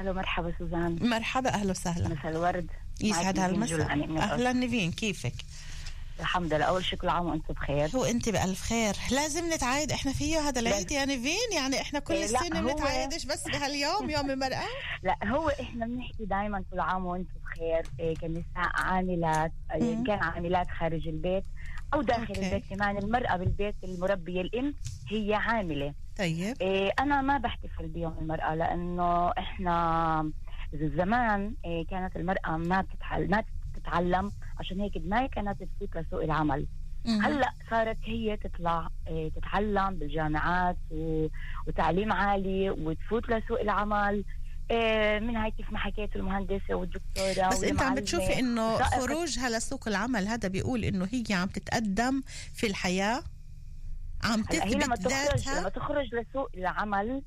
ألو 0.00 0.12
مرحبا 0.12 0.54
سوزان. 0.58 0.98
مرحبا 1.00 1.50
أهلا 1.50 1.70
وسهلا. 1.70 2.08
مساء 2.08 2.30
الورد. 2.30 2.66
يسعد 3.00 3.38
هالمساء. 3.38 3.80
أهلا 4.18 4.52
نيفين 4.52 4.92
كيفك؟ 4.92 5.32
الحمد 6.20 6.54
لله. 6.54 6.64
أول 6.64 6.84
شيء 6.84 6.98
كل 6.98 7.08
عام 7.08 7.26
وأنتم 7.26 7.54
بخير. 7.54 7.90
وانت 7.94 8.28
بألف 8.28 8.60
خير. 8.62 8.94
لازم 9.10 9.52
نتعايد 9.54 9.92
إحنا 9.92 10.12
فيه 10.12 10.38
هذا 10.48 10.60
العيد. 10.60 10.92
يا 10.92 11.04
نيفين 11.04 11.52
يعني 11.56 11.80
إحنا 11.80 11.98
كل 11.98 12.14
إيه، 12.14 12.26
هو- 12.54 12.66
بنتعايدش 12.66 13.24
بس 13.24 13.44
بهاليوم 13.48 14.10
يوم 14.10 14.30
المرأة؟ 14.30 14.62
لا 15.02 15.16
هو 15.24 15.48
إحنا 15.48 15.86
بنحكي 15.86 16.24
دائما 16.24 16.64
كل 16.72 16.80
عام 16.80 17.06
وأنتم 17.06 17.34
بخير. 17.44 17.82
إيه 18.00 18.14
كنساء 18.14 18.42
عاملات 18.56 19.52
إيه. 19.74 20.04
كان 20.04 20.18
عاملات 20.22 20.66
خارج 20.80 21.08
البيت 21.08 21.44
أو 21.94 22.02
داخل 22.02 22.20
أوكي. 22.26 22.46
البيت 22.46 22.64
كمان. 22.70 22.98
المرأة 22.98 23.36
بالبيت 23.36 23.74
المربية 23.84 24.40
الأم 24.40 24.74
هي 25.10 25.34
عاملة. 25.34 25.94
طيب. 26.18 26.56
إيه 26.60 26.90
أنا 27.00 27.20
ما 27.20 27.38
بحتفل 27.38 27.88
بيوم 27.88 28.16
المرأة 28.20 28.54
لأنه 28.54 29.28
إحنا 29.30 30.30
زمان 30.74 31.54
إيه 31.64 31.86
كانت 31.86 32.16
المرأة 32.16 32.56
ما 32.56 32.80
بتتعلم 32.80 33.30
ما 33.30 33.44
تتعلم 33.76 34.32
عشان 34.58 34.80
هيك 34.80 34.92
ما 34.96 35.26
كانت 35.26 35.62
تفوت 35.62 35.96
لسوق 35.96 36.22
العمل. 36.22 36.66
هلأ 37.06 37.52
صارت 37.70 37.98
هي 38.04 38.36
تطلع 38.36 38.88
آه، 39.08 39.30
تتعلم 39.36 39.94
بالجامعات. 39.94 40.76
وتعليم 41.66 42.12
عالي 42.12 42.70
وتفوت 42.70 43.30
لسوق 43.30 43.60
العمل. 43.60 44.24
آه، 44.70 45.18
من 45.18 45.36
هاي 45.36 45.50
كيف 45.50 45.72
ما 45.72 45.78
حكيت 45.78 46.16
المهندسة 46.16 46.74
والدكتورة 46.74 47.48
بس 47.48 47.64
انت 47.64 47.82
عم 47.82 47.94
بتشوفي 47.94 48.38
إنه 48.38 48.78
خروجها 48.78 49.50
لسوق 49.50 49.88
العمل 49.88 50.28
هذا 50.28 50.48
بيقول 50.48 50.84
إنه 50.84 51.08
هي 51.12 51.34
عم 51.34 51.48
تتقدم 51.48 52.22
في 52.54 52.66
الحياة؟ 52.66 53.22
عم 54.24 54.44
هلأ 54.50 54.64
هي 54.64 54.74
لما 54.74 54.96
تثبت 54.96 55.08
تخرج 55.08 55.48
لما 55.48 55.54
ذاتها 55.54 55.68
تخرج 55.68 56.14
لسوق 56.14 56.50
العمل 56.54 57.22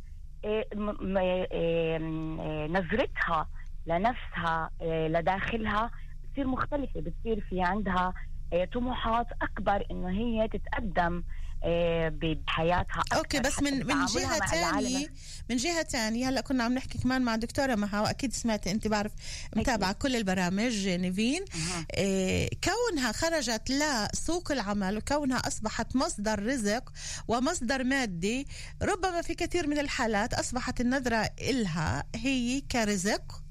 نظرتها 2.67 3.47
لنفسها 3.87 4.69
آه، 4.81 5.07
لداخلها 5.07 5.91
بتصير 6.23 6.47
مختلفة 6.47 7.01
بتصير 7.01 7.39
في 7.49 7.61
عندها 7.61 8.13
آه، 8.53 8.65
طموحات 8.65 9.27
أكبر 9.41 9.85
إنه 9.91 10.09
هي 10.09 10.47
تتقدم 10.47 11.17
آه، 11.17 11.23
بحياتها 12.09 13.01
أكثر 13.01 13.17
أوكي 13.17 13.39
بس 13.39 13.61
من 13.61 13.85
من 13.87 14.05
جهة 14.05 14.39
ثانية. 14.47 15.07
من 15.49 15.55
جهة 15.57 15.83
ثانية 15.83 16.29
هلأ 16.29 16.41
كنا 16.41 16.63
عم 16.63 16.73
نحكي 16.73 16.97
كمان 16.97 17.21
مع 17.21 17.35
دكتورة 17.35 17.75
مها 17.75 18.01
وأكيد 18.01 18.33
سمعتي 18.33 18.71
أنت 18.71 18.87
بعرف 18.87 19.11
متابعة 19.55 19.93
كل 19.93 20.15
البرامج 20.15 20.87
نيفين. 20.87 21.45
إيه 21.97 22.49
كونها 22.63 23.11
خرجت 23.11 23.71
لسوق 23.71 24.51
العمل 24.51 24.97
وكونها 24.97 25.37
أصبحت 25.37 25.95
مصدر 25.95 26.43
رزق 26.43 26.91
ومصدر 27.27 27.83
مادي 27.83 28.47
ربما 28.81 29.21
في 29.21 29.35
كثير 29.35 29.67
من 29.67 29.79
الحالات 29.79 30.33
أصبحت 30.33 30.81
النظرة 30.81 31.29
إلها 31.41 32.03
هي 32.15 32.61
كرزق 32.61 33.44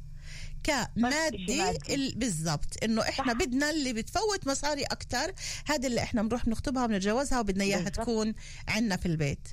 كمادي 0.65 1.59
مادي. 1.59 1.95
ال- 1.95 2.19
بالضبط 2.19 2.85
إنه 2.85 3.03
إحنا 3.03 3.33
صح. 3.33 3.39
بدنا 3.39 3.71
اللي 3.71 3.93
بتفوت 3.93 4.49
مصاري 4.49 4.83
أكتر 4.83 5.33
هذا 5.67 5.89
اللي 5.89 6.03
إحنا 6.03 6.23
بنروح 6.23 6.49
نخطبها 6.49 6.85
وبنتجوزها 6.85 7.41
وبدنا 7.41 7.65
إياها. 7.65 7.89
تكون 7.89 8.35
عندنا 8.69 8.97
في 8.97 9.07
البيت 9.07 9.49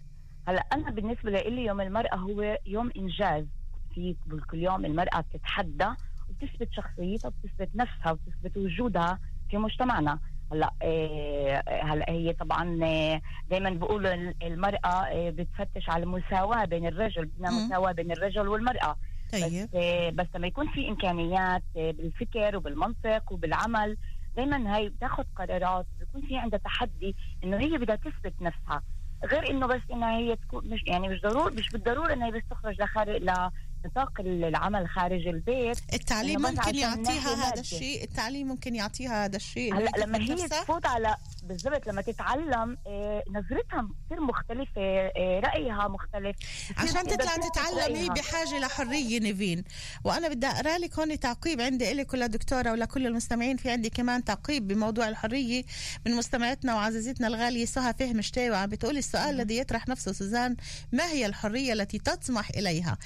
هلأ 0.47 0.61
أنا 0.73 0.91
بالنسبة 0.91 1.31
لي 1.31 1.65
يوم 1.65 1.81
المرأة 1.81 2.15
هو 2.15 2.57
يوم 2.65 2.91
إنجاز 2.97 3.45
في 3.95 4.15
كل 4.51 4.63
يوم 4.63 4.85
المرأة 4.85 5.19
بتتحدى 5.21 5.87
وبتثبت 6.29 6.69
شخصيتها 6.73 7.27
وبتثبت 7.27 7.69
نفسها 7.75 8.11
وبتثبت 8.11 8.57
وجودها 8.57 9.19
في 9.49 9.57
مجتمعنا 9.57 10.19
هلأ 10.51 10.73
إيه 10.81 11.63
هلأ 11.83 12.05
هي 12.09 12.33
طبعا 12.33 12.63
دائما 13.49 13.69
بيقولوا 13.69 14.13
ال- 14.13 14.35
المرأة 14.43 15.07
إيه 15.07 15.29
بتفتش 15.29 15.89
على 15.89 16.03
المساواة 16.03 16.65
بين 16.65 16.87
الرجل 16.87 17.25
بدنا. 17.25 17.49
مساواة 17.65 17.91
بين 17.91 18.11
الرجل 18.11 18.47
والمرأة 18.47 18.95
طيب 19.31 19.67
بس 19.69 19.75
إيه 19.75 20.11
بس 20.11 20.27
لما 20.35 20.47
يكون 20.47 20.67
في 20.71 20.89
إمكانيات 20.89 21.63
إيه 21.75 21.91
بالفكر 21.91 22.57
وبالمنطق 22.57 23.31
وبالعمل 23.31 23.97
دائما 24.35 24.77
هي 24.77 24.89
بتاخذ 24.89 25.23
قرارات 25.35 25.85
بيكون 25.99 26.27
في 26.27 26.37
عندها 26.37 26.59
تحدي 26.59 27.15
إنه 27.43 27.57
هي 27.59 27.77
بدها 27.77 27.95
تثبت 27.95 28.33
نفسها 28.41 28.83
غير 29.25 29.49
إنه 29.49 29.67
بس 29.67 29.81
إنها 29.91 30.17
هي 30.17 30.35
تكون 30.35 30.69
مش 30.69 30.83
يعني 30.87 31.09
مش 31.09 31.21
ضروري 31.21 31.55
مش 31.55 31.69
بالضرورة 31.69 32.13
إنها 32.13 32.27
هي 32.27 32.31
بس 32.31 32.41
تخرج 32.49 32.81
لخارج 32.81 33.21
لنطاق 33.85 34.11
العمل 34.19 34.89
خارج 34.89 35.27
البيت 35.27 35.77
التعليم 35.93 36.41
ممكن 36.41 36.75
يعطيها 36.75 37.33
هذا. 37.51 37.61
الشيء 37.61 38.03
التعليم 38.03 38.47
ممكن 38.47 38.75
يعطيها 38.75 39.25
هذا 39.25 39.35
الشيء 39.35 39.75
هلأ 39.75 39.91
لما 40.05 40.17
هي. 40.17 40.35
تفوت 40.47 40.85
على 40.85 41.15
بالضبط 41.51 41.87
لما 41.87 42.01
تتعلم 42.01 42.77
إيه 42.87 43.23
نظرتها 43.29 43.87
كثير 44.05 44.21
مختلفة 44.21 44.81
إيه 44.81 45.39
رأيها 45.39 45.87
مختلف. 45.87 46.35
عشان 46.77 47.03
تطلع 47.03 47.35
تتعلم 47.35 47.95
هي 47.95 48.07
رأيها. 48.07 48.13
بحاجة 48.13 48.59
لحرية 48.59 49.19
نيفين. 49.19 49.63
وأنا 50.03 50.27
بدي 50.29 50.47
أقرأ 50.47 50.77
لك 50.77 50.99
هون 50.99 51.19
تعقيب 51.19 51.61
عندي 51.61 51.93
لك 51.93 52.13
ولدكتوره 52.13 52.71
ولكل 52.71 53.07
المستمعين. 53.07 53.57
في 53.57 53.71
عندي 53.71 53.89
كمان 53.89 54.23
تعقيب 54.23 54.67
بموضوع 54.67 55.07
الحرية 55.07 55.63
من 56.05 56.15
مستمعتنا 56.15 56.75
وعزيزتنا 56.75 57.27
الغالية 57.27 57.65
سهى 57.65 57.93
فهم 57.99 58.21
شتاوي. 58.21 58.55
عم 58.55 58.69
بتقول 58.69 58.97
السؤال 58.97 59.35
الذي 59.35 59.57
يطرح 59.57 59.87
نفسه 59.87 60.11
سوزان 60.11 60.55
ما 60.91 61.05
هي 61.05 61.25
الحرية 61.25 61.73
التي 61.73 61.99
تطمح 61.99 62.49
إليها؟ 62.49 62.97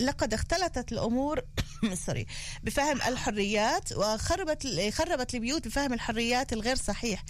لقد 0.00 0.34
اختلطت 0.34 0.92
الأمور 0.92 1.40
سوري 2.06 2.26
بفهم 2.62 2.96
الحريات 3.08 3.92
وخربت 3.92 4.66
خربت 4.92 5.34
البيوت 5.34 5.68
بفهم 5.68 5.92
الحريات 5.92 6.52
الغير 6.52 6.76
صحيح. 6.76 7.24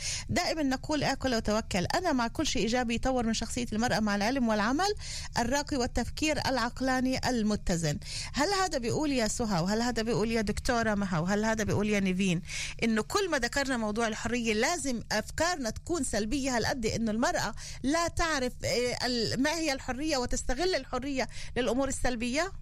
دائما 0.54 0.62
نقول 0.62 1.04
آكل 1.04 1.34
وتوكل. 1.34 1.86
أنا 1.94 2.12
مع 2.12 2.28
كل 2.28 2.46
شيء 2.46 2.62
إيجابي 2.62 2.94
يطور 2.94 3.26
من 3.26 3.34
شخصية 3.34 3.66
المرأة 3.72 4.00
مع 4.00 4.16
العلم 4.16 4.48
والعمل 4.48 4.94
الراقي 5.38 5.76
والتفكير 5.76 6.38
العقلاني 6.46 7.28
المتزن. 7.28 7.98
هل 8.34 8.48
هذا 8.62 8.78
بيقول 8.78 9.12
يا 9.12 9.28
سهى 9.28 9.62
وهل 9.62 9.82
هذا 9.82 10.02
بيقول 10.02 10.30
يا 10.30 10.40
دكتورة 10.40 10.94
مها 10.94 11.18
وهل 11.18 11.44
هذا 11.44 11.64
بيقول 11.64 11.88
يا 11.88 12.00
نيفين 12.00 12.42
انه 12.82 13.02
كل 13.02 13.30
ما 13.30 13.38
ذكرنا 13.38 13.76
موضوع 13.76 14.08
الحرية 14.08 14.54
لازم 14.54 15.02
أفكارنا 15.12 15.70
تكون 15.70 16.04
سلبية؟ 16.04 16.56
هالقد 16.56 16.86
إنه 16.86 17.10
المرأة 17.10 17.54
لا 17.82 18.08
تعرف 18.08 18.52
آه، 18.64 19.36
ما 19.36 19.50
هي 19.50 19.72
الحرية 19.72 20.16
وتستغل 20.16 20.74
الحرية 20.74 21.28
للأمور 21.56 21.88
السلبية؟ 21.88 22.52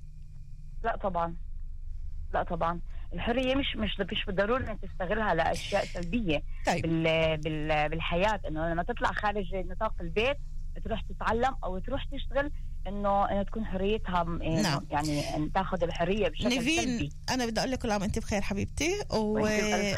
لا 0.85 0.97
طبعا. 0.97 1.37
لا 2.35 2.43
طبعا. 2.43 2.81
الحرية 3.13 3.55
مش 3.55 3.77
مش 3.77 4.01
مش 4.13 4.25
بالضرورة 4.25 4.59
إنك 4.59 4.81
تستغلها 4.81 5.35
لأشياء 5.35 5.85
سلبية 5.85 6.43
طيب. 6.67 6.83
بال 6.83 7.37
بال 7.37 7.89
بالحياة 7.89 8.41
إنه 8.49 8.69
لما 8.73 8.83
تطلع 8.83 9.13
خارج 9.13 9.55
نطاق 9.55 9.95
البيت 10.01 10.37
تروح 10.85 11.03
تتعلم 11.03 11.55
أو 11.65 11.79
تروح 11.79 12.05
تشتغل 12.05 12.51
إنه 12.87 13.43
تكون 13.43 13.67
حريتها 13.67 14.25
نعم. 14.63 14.87
يعني 14.91 15.51
تاخذ 15.55 15.83
الحرية 15.83 16.29
بشكل 16.29 16.49
نيفين 16.49 16.83
سلبي. 16.83 17.13
أنا 17.31 17.47
بدي 17.47 17.61
أقول 17.61 17.73
لك 17.73 17.79
كل 17.79 17.91
عام 17.91 18.03
انت 18.03 18.19
بخير 18.19 18.41
حبيبتي 18.41 19.01
و... 19.11 19.41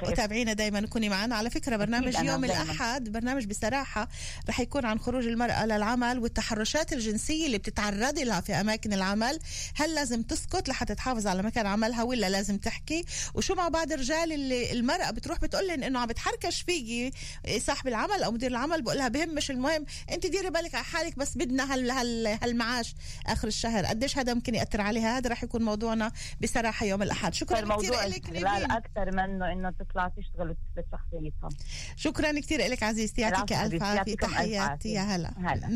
وتابعينا 0.08 0.52
دائما 0.52 0.80
وكوني 0.84 1.08
معنا. 1.08 1.36
على 1.36 1.50
فكرة 1.50 1.76
برنامج 1.76 2.14
يوم 2.14 2.46
دايماً. 2.46 2.46
الأحد 2.46 3.08
برنامج 3.08 3.46
بصراحة 3.46 4.08
رح 4.48 4.60
يكون 4.60 4.84
عن 4.84 4.98
خروج 4.98 5.26
المرأة 5.26 5.66
للعمل 5.66 6.18
والتحرشات 6.18 6.92
الجنسية 6.92 7.46
اللي 7.46 7.58
بتتعرض 7.58 8.18
لها 8.18 8.40
في 8.40 8.52
أماكن 8.52 8.92
العمل. 8.92 9.38
هل 9.74 9.94
لازم 9.94 10.22
تسكت 10.22 10.68
لحتى 10.68 10.94
تحافظ 10.94 11.26
على 11.26 11.42
مكان 11.42 11.66
عملها 11.66 12.02
ولا 12.02 12.30
لازم 12.30 12.58
تحكي؟ 12.58 13.04
وشو 13.34 13.54
مع 13.54 13.68
بعض 13.68 13.92
الرجال 13.92 14.32
اللي 14.32 14.72
المرأة 14.72 15.10
بتروح 15.10 15.40
بتقول 15.40 15.68
لهم 15.68 15.82
إنه 15.82 15.98
عم 15.98 16.06
بتحركش 16.06 16.62
فيكي 16.62 17.10
صاحب 17.58 17.88
العمل 17.88 18.22
أو 18.22 18.30
مدير 18.32 18.50
العمل؟ 18.50 18.82
بقول 18.82 18.96
لها 18.96 19.08
بهمش 19.08 19.50
المهم. 19.50 19.84
أنت 20.12 20.26
ديري 20.26 20.50
بالك 20.50 20.74
على 20.74 20.84
حالك 20.84 21.18
بس 21.18 21.36
بدنا 21.36 21.74
هال 21.74 21.90
هال 21.90 22.38
هالمعاد 22.42 22.79
12 22.80 22.94
آخر 23.26 23.48
الشهر. 23.48 23.86
قديش 23.86 24.18
هذا 24.18 24.34
ممكن 24.34 24.54
يأثر 24.54 24.80
عليها 24.80 25.18
هذا 25.18 25.30
رح 25.30 25.42
يكون 25.42 25.62
موضوعنا 25.62 26.12
بصراحة 26.42 26.86
يوم 26.86 27.02
الأحد. 27.02 27.34
شكرا 27.34 27.76
كثير 27.76 27.92
لك 27.92 28.30
لا 28.30 28.64
أكثر 28.64 29.12
منه 29.12 29.52
إنه 29.52 29.70
تطلع 29.70 30.08
تشتغل 30.08 30.50
وتثبت 30.50 30.86
شخصيتها 30.92 31.48
شكرا 31.96 32.40
كثير 32.40 32.60
لك 32.60 32.82
عزيزتي. 32.82 33.20
يعطيك 33.20 33.52
ألف 33.52 33.82
عافية. 33.82 34.14
تحياتي. 34.14 34.92
يا 34.92 35.00
هلا. 35.00 35.30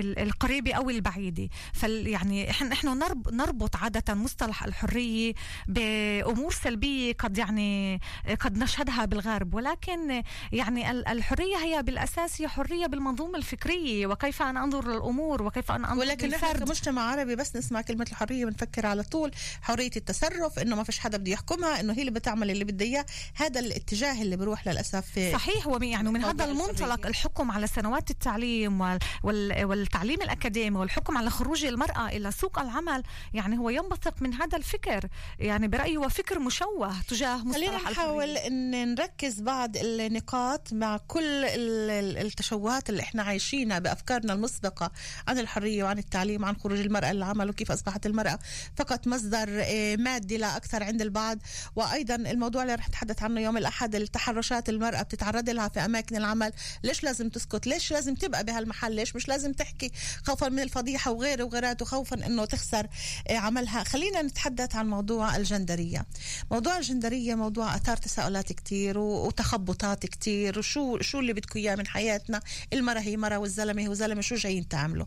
ال- 0.00 0.18
القريبة 0.18 0.72
أو 0.72 0.90
البعيدة. 0.90 1.48
فال 1.72 2.06
يعني 2.08 2.48
نرب- 2.84 3.28
نربط 3.34 3.76
عادة 3.76 4.14
مصطلح 4.14 4.64
الحرية 4.64 5.34
بأمور 5.68 6.52
سلبية 6.52 7.12
قد 7.12 7.38
يعني 7.38 8.00
قد 8.40 8.58
نشهدها 8.58 9.04
بالغرب. 9.04 9.54
ولكن 9.54 10.22
يعني 10.52 10.90
ال- 10.90 11.08
الحرية 11.08 11.56
هي 11.56 11.82
بالأساس 11.82 12.42
هي 12.42 12.48
حرية 12.48 12.86
بالمنظومة 12.86 13.38
الفكرية. 13.38 14.06
وكيف 14.06 14.42
أنا 14.42 14.64
أنظر 14.64 14.88
للأمور؟ 14.88 15.42
وكيف 15.42 15.70
أنا 15.72 15.92
أنظر 15.92 16.00
ولكن 16.00 16.28
نحن 16.28 16.58
كمجتمع 16.64 17.02
عربي 17.02 17.36
بس 17.36 17.56
نسمع 17.56 17.80
كلمة 17.80 18.06
الحرية 18.10 18.44
بنفكر 18.44 18.86
على 18.86 19.02
طول. 19.02 19.30
حرية 19.62 19.90
التصرف 19.96 20.58
إنه 20.58 20.76
ما 20.76 20.82
فيش 20.84 20.98
حدا 20.98 21.18
بده 21.18 21.32
يحكمها 21.32 21.80
إنه 21.80 21.92
هي 21.92 22.00
اللي 22.00 22.10
بتعمل 22.22 22.50
اللي 22.50 22.64
بدها 22.64 22.86
إياه. 22.88 23.06
هذا 23.34 23.60
الاتجاه 23.60 24.22
اللي 24.22 24.36
بروح 24.36 24.68
للأسف 24.68 25.06
في 25.06 25.32
صحيح 25.32 25.66
ومن 25.66 25.86
يعني 25.88 26.10
من 26.10 26.24
هذا 26.24 26.44
المنطلق. 26.44 27.06
الحكم 27.06 27.50
على 27.50 27.66
سنوات 27.66 28.10
التعليم 28.10 28.80
وال 28.80 28.98
وال 29.22 29.64
والتعليم 29.64 30.22
الأكاديمي 30.22 30.78
والحكم 30.78 31.18
على 31.18 31.30
خروج 31.30 31.64
المرأة 31.64 32.08
إلى 32.08 32.32
سوق 32.32 32.58
العمل 32.58 33.02
يعني 33.34 33.58
هو 33.58 33.70
ينبثق 33.70 34.22
من 34.22 34.34
هذا 34.34 34.58
الفكر. 34.58 35.08
يعني 35.38 35.68
برأيي 35.68 35.96
هو 35.96 36.08
فكر 36.08 36.38
مشوه 36.38 37.00
تجاه 37.08 37.38
خلينا 37.38 37.76
مصطلح 37.76 37.90
نحاول 37.90 38.24
الحرية 38.24 38.46
إن 38.46 38.94
نركز 38.94 39.40
بعض 39.40 39.76
النقاط 39.76 40.72
مع 40.72 40.96
كل 40.96 41.24
ال- 41.44 41.90
ال- 41.90 42.26
التشوهات 42.26 42.90
اللي 42.90 43.02
إحنا 43.02 43.22
عايشينها 43.22 43.78
بأفكارنا 43.78 44.32
المسبقة 44.32 44.92
عن 45.28 45.38
الحرية 45.38 45.84
وعن 45.84 45.98
التعليم 45.98 46.42
وعن 46.42 46.56
خروج 46.56 46.78
المرأة 46.80 47.12
للعمل 47.12 47.48
وكيف 47.50 47.72
أصبحت 47.72 48.06
المرأة. 48.06 48.38
فقط 48.76 49.06
مصدر 49.06 49.48
آه، 49.50 49.96
مادي 49.96 50.36
لا 50.36 50.56
أكثر 50.56 50.82
عند 50.82 51.02
البعض. 51.02 51.38
وأيضا 51.76 52.11
الموضوع 52.14 52.62
اللي 52.62 52.74
رح 52.74 52.88
نتحدث 52.88 53.22
عنه 53.22 53.40
يوم 53.40 53.56
الأحد 53.56 53.94
التحرشات 53.94 54.68
المرأة 54.68 55.02
بتتعرض 55.02 55.50
لها 55.50 55.68
في 55.68 55.80
أماكن 55.80 56.16
العمل. 56.16 56.52
ليش 56.84 57.04
لازم 57.04 57.28
تسكت؟ 57.28 57.66
ليش 57.66 57.92
لازم 57.92 58.14
تبقى 58.14 58.44
بهالمحل؟ 58.44 58.92
ليش 58.94 59.16
مش 59.16 59.28
لازم 59.28 59.52
تحكي 59.52 59.90
خوفا 60.26 60.48
من 60.48 60.60
الفضيحة 60.60 61.10
وغيره 61.10 61.44
وغيراته 61.44 61.84
خوفا 61.84 62.26
إنه 62.26 62.44
تخسر 62.44 62.86
آه، 63.28 63.36
عملها؟ 63.36 63.84
خلينا 63.84 64.22
نتحدث 64.22 64.76
عن 64.76 64.88
موضوع 64.88 65.36
الجندرية. 65.36 66.06
موضوع 66.50 66.76
الجندرية 66.78 67.34
موضوع 67.34 67.76
أثار 67.76 67.96
تساؤلات 67.96 68.52
كتير 68.52 68.98
و- 68.98 69.26
وتخبطات 69.26 70.06
كتير. 70.06 70.58
وشو 70.58 70.98
شو 71.00 71.20
اللي 71.20 71.32
بدكم 71.32 71.58
إياه 71.58 71.74
من 71.76 71.86
حياتنا؟ 71.86 72.40
المرأة 72.72 73.00
هي 73.00 73.16
مرأة 73.16 73.38
والزلمة 73.38 73.86
هو 73.86 73.94
زلمه 73.94 74.20
شو 74.20 74.34
جايين 74.34 74.68
تعملوا؟ 74.68 75.06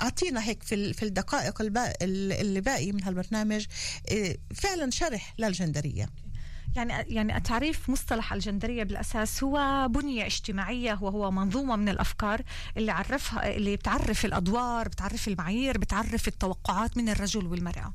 أعطينا 0.00 0.44
هيك 0.44 0.62
في 0.62 0.92
في 0.92 1.02
الدقائق 1.02 1.60
اللي 2.02 2.60
باقي 2.60 2.92
من 2.92 3.04
هالبرنامج 3.04 3.66
آه، 4.12 4.36
فعلا 4.54 4.90
شرح 4.90 5.34
للجندرية. 5.38 6.08
يعني 6.76 6.92
يعني 7.14 7.40
تعريف 7.40 7.90
مصطلح 7.90 8.32
الجندرية 8.32 8.82
بالأساس 8.82 9.44
هو 9.44 9.88
بنية 9.90 10.26
اجتماعية 10.26 10.98
وهو 11.02 11.30
منظومة 11.30 11.76
من 11.76 11.88
الأفكار 11.88 12.42
اللي 12.76 12.92
عرفها 12.92 13.56
اللي 13.56 13.76
بتعرف 13.76 14.24
الأدوار 14.24 14.88
بتعرف 14.88 15.28
المعايير 15.28 15.78
بتعرف 15.78 16.28
التوقعات 16.28 16.96
من 16.96 17.08
الرجل 17.08 17.46
والمرأة. 17.46 17.94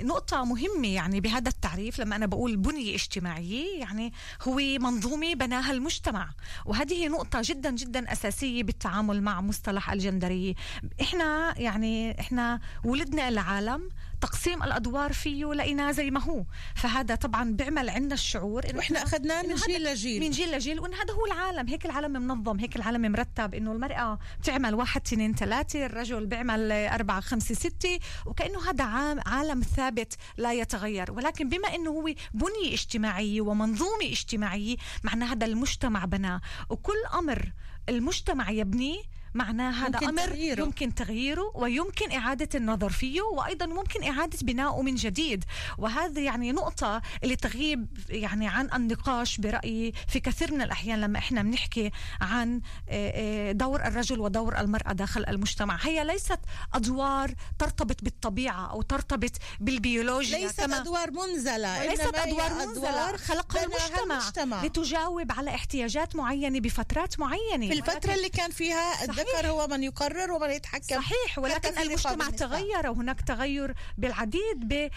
نقطة 0.00 0.44
مهمة 0.44 0.88
يعني 0.88 1.20
بهذا 1.20 1.48
التعريف 1.48 2.00
لما 2.00 2.16
أنا 2.16 2.26
بقول 2.26 2.56
بنية 2.56 2.94
اجتماعية 2.94 3.80
يعني 3.80 4.12
هو 4.42 4.56
منظومة 4.56 5.34
بناها 5.34 5.72
المجتمع. 5.72 6.30
وهذه 6.66 7.08
نقطة 7.08 7.40
جدا 7.44 7.70
جدا 7.70 8.12
أساسية 8.12 8.62
بالتعامل 8.62 9.22
مع 9.22 9.40
مصطلح 9.40 9.92
الجندرية. 9.92 10.54
إحنا 11.00 11.58
يعني 11.58 12.20
إحنا 12.20 12.60
ولدنا 12.84 13.28
العالم 13.28 13.88
تقسيم 14.20 14.62
الأدوار 14.62 15.12
فيه 15.12 15.54
لقيناه 15.54 15.92
زي 15.92 16.10
ما 16.10 16.20
هو. 16.20 16.44
فهذا 16.74 17.14
طبعا 17.14 17.52
بيعمل 17.52 17.90
عندنا 17.90 18.14
الشعور 18.14 18.64
إنه 18.70 18.78
وإحنا 18.78 19.02
أخذناه 19.02 19.42
من 19.42 19.54
جيل 19.54 19.84
لجيل. 19.84 20.20
من 20.20 20.30
جيل 20.30 20.52
لجيل. 20.52 20.80
وإن 20.80 20.94
هذا 20.94 21.12
هو 21.14 21.26
العالم. 21.26 21.68
هيك 21.68 21.86
العالم 21.86 22.12
منظم. 22.12 22.58
هيك 22.58 22.76
العالم 22.76 23.12
مرتب. 23.12 23.54
إنه 23.54 23.72
المرأة 23.72 24.18
بتعمل 24.40 24.74
واحد 24.74 25.00
اثنين 25.06 25.34
ثلاثة. 25.34 25.86
الرجل 25.86 26.26
بيعمل 26.26 26.72
أربعة 26.72 27.20
خمسة 27.20 27.54
ستة. 27.54 27.98
وكأنه 28.26 28.70
هذا 28.70 28.84
عام 28.84 29.20
عالم 29.26 29.60
ثابت 29.60 30.14
لا 30.36 30.52
يتغير. 30.52 31.12
ولكن 31.12 31.48
بما 31.48 31.74
إنه 31.74 31.90
هو 31.90 32.02
بنية 32.34 32.74
اجتماعية 32.74 33.40
ومنظومة 33.40 34.04
اجتماعية 34.04 34.76
معنى 35.04 35.24
هذا 35.24 35.46
المجتمع 35.46 36.04
بناه. 36.04 36.40
وكل 36.70 36.98
أمر 37.14 37.52
المجتمع 37.88 38.50
يبنيه 38.50 39.19
معناه 39.34 39.70
هذا 39.70 39.88
ممكن 40.00 40.08
أمر 40.08 40.28
تغييره. 40.28 40.62
يمكن 40.62 40.94
تغييره 40.94 41.52
ويمكن 41.54 42.12
إعادة 42.12 42.48
النظر 42.54 42.90
فيه 42.90 43.20
وأيضا 43.22 43.66
ممكن 43.66 44.04
إعادة 44.04 44.38
بنائه 44.42 44.82
من 44.82 44.94
جديد 44.94 45.44
وهذا 45.78 46.20
يعني 46.20 46.52
نقطة 46.52 47.02
اللي 47.24 47.36
تغيب 47.36 47.86
يعني 48.08 48.48
عن 48.48 48.68
النقاش 48.74 49.38
برأيي 49.38 49.92
في 50.08 50.20
كثير 50.20 50.54
من 50.54 50.62
الأحيان 50.62 51.00
لما 51.00 51.18
إحنا 51.18 51.42
بنحكي 51.42 51.90
عن 52.20 52.60
آه، 52.88 53.48
آه، 53.48 53.52
دور 53.52 53.80
الرجل 53.86 54.20
ودور 54.20 54.58
المرأة 54.58 54.92
داخل 54.92 55.24
المجتمع 55.28 55.78
هي 55.82 56.04
ليست 56.04 56.38
أدوار 56.74 57.34
ترتبط 57.58 58.04
بالطبيعة 58.04 58.70
أو 58.70 58.82
ترتبط 58.82 59.30
بالبيولوجيا 59.60 60.38
ليست 60.38 60.60
كما 60.60 60.76
أدوار 60.80 61.10
منزلة 61.10 61.86
ليست 61.86 62.14
أدوار 62.14 62.54
منزلة 62.66 63.16
خلقها 63.16 63.64
المجتمع, 63.64 64.18
المجتمع. 64.18 64.64
لتجاوب 64.64 65.32
على 65.32 65.50
احتياجات 65.54 66.16
معينة 66.16 66.60
بفترات 66.60 67.20
معينة 67.20 67.66
في 67.68 67.72
الفترة 67.72 67.94
ولكن- 67.94 68.10
اللي 68.12 68.28
كان 68.28 68.50
فيها. 68.50 69.04
الذكر 69.20 69.48
هو 69.48 69.66
من 69.66 69.82
يقرر 69.82 70.32
ومن 70.32 70.50
يتحكم 70.50 70.84
صحيح 71.00 71.38
ولكن 71.38 71.78
المجتمع. 71.78 72.28
تغير 72.30 72.90
وهناك 72.90 73.20
تغير 73.20 73.74
بالعديد 73.98 74.68
بال 74.68 74.90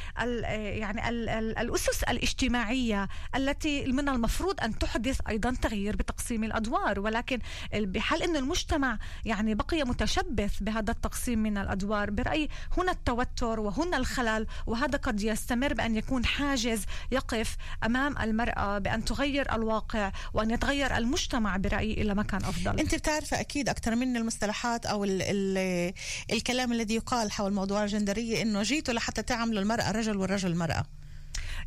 يعني 0.53 1.09
ال- 1.09 1.29
ال- 1.29 1.57
الأسس 1.57 2.03
الاجتماعية 2.03 3.07
التي 3.35 3.85
من 3.85 4.09
المفروض 4.09 4.61
أن 4.61 4.79
تحدث 4.79 5.19
أيضا 5.29 5.55
تغيير 5.61 5.95
بتقسيم 5.95 6.43
الأدوار 6.43 6.99
ولكن 6.99 7.39
ال- 7.73 7.85
بحال 7.85 8.23
إن 8.23 8.35
المجتمع 8.35 8.97
يعني 9.25 9.55
بقي 9.55 9.83
متشبث 9.83 10.53
بهذا 10.61 10.91
التقسيم 10.91 11.39
من 11.39 11.57
الأدوار 11.57 12.09
برايي 12.09 12.49
هنا 12.77 12.91
التوتر 12.91 13.59
وهنا 13.59 13.97
الخلل 13.97 14.47
وهذا 14.67 14.97
قد 14.97 15.21
يستمر 15.21 15.73
بأن 15.73 15.95
يكون 15.95 16.25
حاجز 16.25 16.85
يقف 17.11 17.55
أمام 17.85 18.17
المرأة 18.17 18.77
بأن 18.77 19.05
تغير 19.05 19.55
الواقع 19.55 20.11
وأن 20.33 20.51
يتغير 20.51 20.97
المجتمع 20.97 21.57
برأيي 21.57 21.93
إلى 21.93 22.15
مكان 22.15 22.43
أفضل 22.43 22.79
أنت 22.79 22.95
بتعرفي 22.95 23.39
أكيد 23.39 23.69
أكثر 23.69 23.95
من 23.95 24.12
المصطلحات 24.17 24.85
أو 24.85 25.03
ال 25.03 25.21
ال 25.21 25.93
الكلام 26.31 26.71
الذي 26.71 26.95
يقال 26.95 27.31
حول 27.31 27.53
موضوع 27.53 27.83
الجندرية 27.83 28.41
إنه 28.41 28.63
جيتوا 28.63 28.93
لحتى 28.93 29.21
تعملوا 29.21 29.61
المرأة 29.61 29.91
رجل 29.91 30.17
والرجل 30.17 30.55
مرأة. 30.55 30.85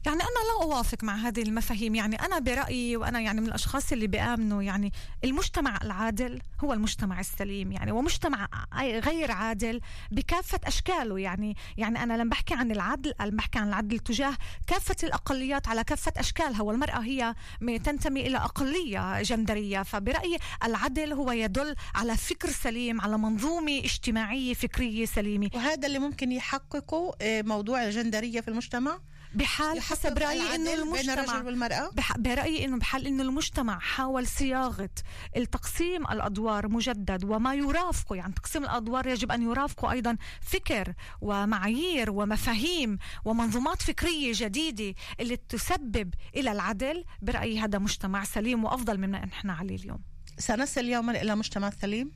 يعني 0.07 0.20
أنا 0.20 0.61
لا 0.61 0.62
أوافق 0.62 1.05
مع 1.05 1.14
هذه 1.14 1.42
المفاهيم. 1.42 1.94
يعني 1.94 2.16
أنا 2.16 2.38
برأيي 2.38 2.96
وأنا 2.96 3.20
يعني 3.20 3.40
من 3.40 3.46
الأشخاص 3.46 3.92
اللي 3.92 4.07
بيآمنوا 4.07 4.62
يعني 4.62 4.92
المجتمع 5.24 5.79
العادل 5.83 6.40
هو 6.64 6.72
المجتمع 6.72 7.20
السليم. 7.20 7.72
يعني 7.72 7.92
ومجتمع 7.92 8.48
غير 8.83 9.31
عادل 9.33 9.81
بكافة 10.11 10.61
أشكاله. 10.64 11.18
يعني 11.18 11.57
يعني 11.76 12.02
أنا 12.02 12.14
لما 12.14 12.31
بحكي 12.31 12.55
عن 12.55 12.70
العدل 12.70 13.14
أنا 13.20 13.31
بحكي 13.31 13.59
عن 13.59 13.68
العدل 13.68 13.98
تجاه 13.98 14.37
كافة 14.66 14.96
الأقليات 15.02 15.68
على 15.68 15.85
كافة 15.85 16.12
أشكالها. 16.16 16.62
والمرأة 16.62 16.98
هي 16.98 17.35
تنتمي 17.85 18.26
إلى 18.26 18.38
أقلية 18.38 19.22
جندرية. 19.22 19.83
فبرأيي 19.83 20.38
العدل 20.64 21.12
هو 21.12 21.33
يدل 21.33 21.74
على 21.94 22.16
فكر 22.16 22.50
سليم 22.50 23.00
على 23.00 23.18
منظومة 23.18 23.79
اجتماعية 23.79 24.55
فكرية 24.55 25.07
سليمة. 25.07 25.50
وهذا 25.55 25.87
اللي 25.87 25.98
ممكن 25.98 26.33
يحققه 26.33 27.16
آه، 27.20 27.42
موضوع 27.42 27.85
الجندرية 27.85 28.40
في 28.40 28.48
المجتمع؟ 28.48 28.98
بحال 29.37 29.81
حسب 29.81 30.18
رأيي 30.18 30.55
إنه 30.55 30.55
العدل 30.55 30.64
بين 30.64 30.83
المجتمع. 30.83 31.14
الرجل 31.14 31.46
والمرأة؟ 31.46 31.90
بح... 31.92 32.18
برأيي 32.18 32.64
إنه 32.64 32.79
بحال 32.79 33.07
إنه 33.07 33.22
المجتمع 33.22 33.79
حاول 33.79 34.27
صياغة 34.27 34.90
التقسيم 35.37 36.03
الأدوار 36.07 36.68
مجدد 36.68 37.25
وما 37.25 37.55
يرافقه 37.55 38.16
يعني 38.16 38.33
تقسيم 38.33 38.64
الأدوار 38.64 39.07
يجب 39.07 39.33
أن 39.33 39.42
يرافقه 39.42 39.92
أيضا 39.92 40.16
فكر 40.40 40.94
ومعايير 41.20 42.11
ومفاهيم 42.11 42.99
ومنظومات 43.25 43.83
فكرية 43.83 44.33
جديدة 44.35 44.94
اللي 45.20 45.37
تسبب 45.37 46.14
إلى 46.37 46.53
العدل. 46.53 47.05
برأيي 47.22 47.61
هذا 47.61 47.79
مجتمع 47.79 48.25
سليم 48.25 48.64
وأفضل 48.64 48.99
مما 48.99 49.25
نحن 49.25 49.51
عليه 49.51 49.77
اليوم. 49.77 49.99
سنصل 50.38 50.85
يوما 50.85 51.22
إلى 51.22 51.37
مجتمع 51.37 51.70
سليم؟ 51.70 52.12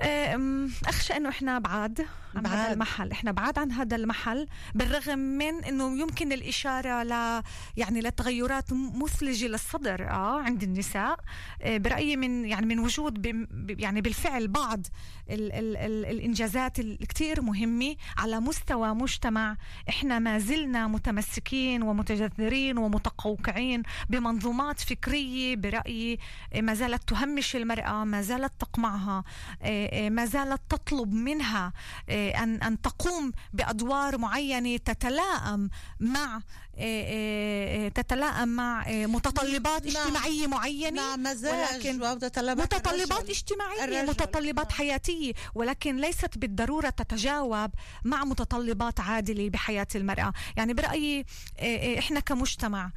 أم، 0.00 0.70
أخشى 0.86 1.16
إنه 1.16 1.28
إحنا 1.28 1.58
بعاد. 1.58 2.06
عن 2.34 2.46
هذا 2.46 2.56
بعاد. 2.56 2.72
المحل 2.72 3.10
إحنا 3.10 3.32
بعاد 3.32 3.58
عن 3.58 3.72
هذا 3.72 3.96
المحل 3.96 4.46
بالرغم 4.74 5.18
من 5.18 5.64
إنه 5.64 6.00
يمكن 6.00 6.32
الإشارة 6.32 7.02
ل 7.02 7.42
يعني 7.76 8.00
لتغيرات 8.00 8.72
مثلجة 8.72 9.46
للصدر 9.46 10.10
آه 10.10 10.40
عند 10.40 10.62
النساء 10.62 11.20
آه، 11.62 11.76
برأيي 11.76 12.16
من 12.16 12.44
يعني 12.44 12.66
من 12.66 12.78
وجود 12.78 13.26
يعني 13.68 14.00
بالفعل 14.00 14.48
بعض 14.48 14.86
ال 15.30 15.52
ال 15.52 15.76
ال 15.76 16.06
الإنجازات 16.06 16.78
الكثير 16.78 17.42
مهمة 17.42 17.96
على 18.18 18.40
مستوى 18.40 18.94
مجتمع 18.94 19.56
إحنا 19.88 20.18
ما 20.18 20.38
زلنا 20.38 20.86
متمسكين 20.86 21.82
ومتجذرين 21.82 22.78
ومتقوقعين 22.78 23.82
بمنظومات 24.10 24.80
فكرية 24.80 25.56
برأيي 25.56 26.18
آه، 26.52 26.60
ما 26.60 26.74
زالت 26.74 27.08
تهمش 27.08 27.56
المرأة 27.56 28.04
ما 28.04 28.22
زالت 28.22 28.52
تقمعها 28.58 29.24
آه، 29.62 30.06
آه، 30.06 30.10
ما 30.10 30.24
زالت 30.24 30.60
تطلب 30.68 31.12
منها 31.12 31.72
آه، 32.18 32.42
ان 32.42 32.62
أن 32.62 32.80
تقوم 32.80 33.32
بأدوار 33.52 34.18
معينة 34.18 34.76
تتلائم 34.76 35.70
مع 36.00 36.40
آه، 36.80 37.86
آه، 37.86 37.88
تتلائم 37.88 38.48
مع 38.48 38.84
متطلبات 38.88 39.82
مع- 39.86 40.02
اجتماعية 40.02 40.46
معينة 40.46 41.02
مع 41.16 41.16
مزاج 41.30 41.74
ولكن 41.74 42.02
ومتطلبات 42.02 42.74
متطلبات 42.74 43.12
الرجل. 43.18 43.30
اجتماعية 43.30 43.84
الرجل. 43.84 44.06
متطلبات 44.10 44.72
حياتية 44.72 45.32
ولكن 45.54 45.96
ليست 45.96 46.38
بالضرورة 46.38 46.88
تتجاوب 46.90 47.70
مع 48.04 48.24
متطلبات 48.24 49.00
عادلة 49.00 49.48
بحياة 49.50 49.86
المرأة 49.94 50.32
يعني 50.56 50.74
برأيي 50.74 51.24
آه، 51.58 51.98
إحنا 51.98 52.20
كمجتمع 52.20 52.90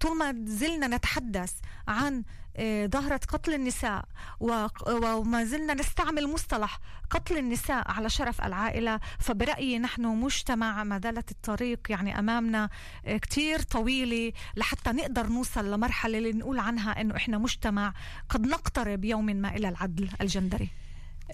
طول 0.00 0.16
ما 0.18 0.34
زلنا 0.46 0.86
نتحدث 0.86 1.52
عن 1.88 2.22
آه، 2.56 2.86
ظاهرة 2.86 3.20
قتل 3.28 3.54
النساء 3.54 4.04
وما 4.40 5.44
زلنا 5.44 5.74
نستعمل 5.74 6.28
مصطلح 6.28 6.78
قتل 7.10 7.38
النساء 7.38 7.90
على 7.90 8.10
شرف 8.10 8.40
العائلة. 8.40 9.00
فبرأيي 9.18 9.78
نحن 9.78 10.06
مجتمع 10.06 10.84
ما 10.84 11.00
زالت 11.04 11.30
الطريق 11.30 11.80
يعني 11.90 12.18
أمامنا 12.18 12.68
آه، 13.06 13.16
كتير 13.16 13.62
طويلة 13.62 14.32
لحتى 14.56 14.90
نقدر 14.90 15.26
نوصل 15.26 15.70
لمرحلة 15.70 16.18
اللي 16.18 16.32
نقول 16.32 16.58
عنها 16.58 17.00
أنه 17.00 17.16
إحنا 17.16 17.38
مجتمع 17.38 17.94
قد 18.28 18.46
نقترب 18.46 19.04
يوم 19.04 19.26
ما 19.26 19.56
إلى 19.56 19.68
العدل 19.68 20.08
الجندري. 20.20 20.83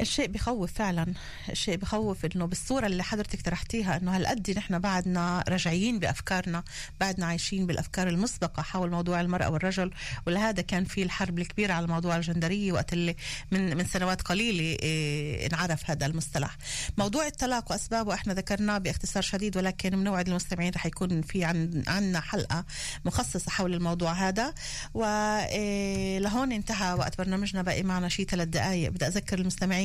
الشيء 0.01 0.27
بخوف 0.27 0.73
فعلا. 0.73 1.07
الشيء 1.49 1.77
بخوف 1.77 2.25
إنه 2.25 2.47
بالصورة 2.47 2.87
اللي 2.87 3.03
حضرتك 3.03 3.43
طرحتيها 3.43 3.97
إنه 3.97 4.17
هالقد 4.17 4.51
نحن 4.51 4.79
بعدنا 4.79 5.45
رجعيين 5.49 5.99
بأفكارنا 5.99 6.63
بعدنا 7.01 7.27
عايشين 7.27 7.67
بالأفكار 7.67 8.09
المسبقة 8.09 8.63
حول 8.63 8.91
موضوع 8.91 9.21
المرأة 9.21 9.51
والرجل 9.51 9.91
ولهذا 10.27 10.63
كان 10.63 10.85
في 10.85 11.03
الحرب 11.03 11.39
الكبيرة 11.39 11.73
على 11.73 11.87
موضوع 11.87 12.17
الجندرية 12.17 12.73
وقت 12.73 12.93
اللي 12.93 13.17
من 13.51 13.77
من 13.77 13.85
سنوات 13.85 14.23
قليلة 14.23 14.79
إيه 14.83 15.47
انعرف 15.47 15.91
هذا 15.91 16.07
المصطلح. 16.07 16.57
موضوع 16.99 17.27
الطلاق 17.27 17.73
وأسبابه 17.73 18.15
إحنا 18.15 18.35
ذكرناه 18.35 18.79
باختصار 18.79 19.23
شديد 19.23 19.57
ولكن 19.57 19.91
بنوعد 19.91 20.29
المستمعين 20.29 20.73
رح 20.77 20.87
يكون 20.87 21.23
في 21.23 21.45
عن 21.45 21.83
عنا 21.87 22.21
حلقة 22.21 22.65
مخصصة 23.05 23.51
حول 23.51 23.75
الموضوع 23.75 24.13
هذا. 24.13 24.55
ولهون 24.95 26.53
انتهى 26.53 26.95
وقت 26.95 27.19
برنامجنا 27.19 27.63
باقي 27.63 27.83
معنا 27.83 28.09
شيء 28.09 28.27
ثلاث 28.27 28.49
دقائق 28.49 28.91
بدي 28.91 29.07
أذكر 29.07 29.39
المستمعين 29.39 29.80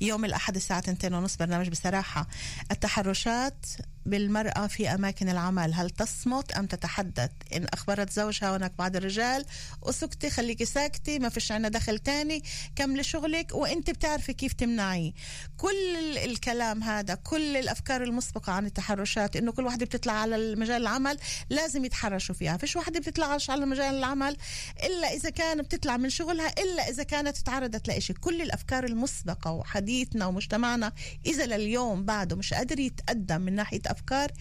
يوم 0.00 0.24
الأحد 0.24 0.56
الساعة 0.56 0.78
2 0.88 1.14
ونص 1.14 1.36
برنامج 1.36 1.68
بصراحة 1.68 2.28
التحرشات 2.70 3.66
بالمرأة 4.06 4.66
في 4.66 4.94
أماكن 4.94 5.28
العمل. 5.28 5.74
هل 5.74 5.90
تصمت 5.90 6.52
أم 6.52 6.66
تتحدث؟ 6.66 7.30
إن 7.56 7.66
أخبرت 7.72 8.12
زوجها 8.12 8.56
هناك 8.56 8.72
بعض 8.78 8.96
الرجال 8.96 9.44
وسكتي 9.82 10.30
خليكي 10.30 10.64
ساكتي 10.64 11.18
ما 11.18 11.28
فيش 11.28 11.52
عنا 11.52 11.68
دخل 11.68 11.98
تاني 11.98 12.42
كملي 12.76 13.02
شغلك. 13.02 13.54
وانت 13.54 13.90
بتعرفي 13.90 14.32
كيف 14.32 14.52
تمنعيه. 14.52 15.12
كل 15.56 16.18
الكلام 16.24 16.82
هذا 16.82 17.14
كل 17.14 17.56
الأفكار 17.56 18.02
المسبقة 18.02 18.52
عن 18.52 18.66
التحرشات 18.66 19.36
إنه 19.36 19.52
كل 19.52 19.64
واحدة 19.64 19.86
بتطلع 19.86 20.12
على 20.12 20.54
مجال 20.54 20.82
العمل 20.82 21.18
لازم 21.50 21.84
يتحرشوا 21.84 22.34
فيها. 22.34 22.56
فيش 22.56 22.76
واحدة 22.76 23.00
بتطلعش 23.00 23.50
على 23.50 23.66
مجال 23.66 23.94
العمل 23.94 24.36
إلا 24.84 25.14
إذا 25.14 25.30
كان 25.30 25.62
بتطلع 25.62 25.96
من 25.96 26.10
شغلها 26.10 26.62
إلا 26.62 26.88
إذا 26.88 27.02
كانت 27.02 27.36
تعرضت 27.36 27.88
لإشي. 27.88 28.12
كل 28.12 28.42
الأفكار 28.42 28.84
المسبقة 28.84 29.52
وحديثنا 29.52 30.26
ومجتمعنا 30.26 30.92
إذا 31.26 31.46
لليوم 31.46 32.04
بعده 32.04 32.36
مش 32.36 32.54
قادر 32.54 32.80
يتقدم 32.80 33.40
من 33.40 33.54
ناحية 33.54 33.80
أفكار 33.96 34.32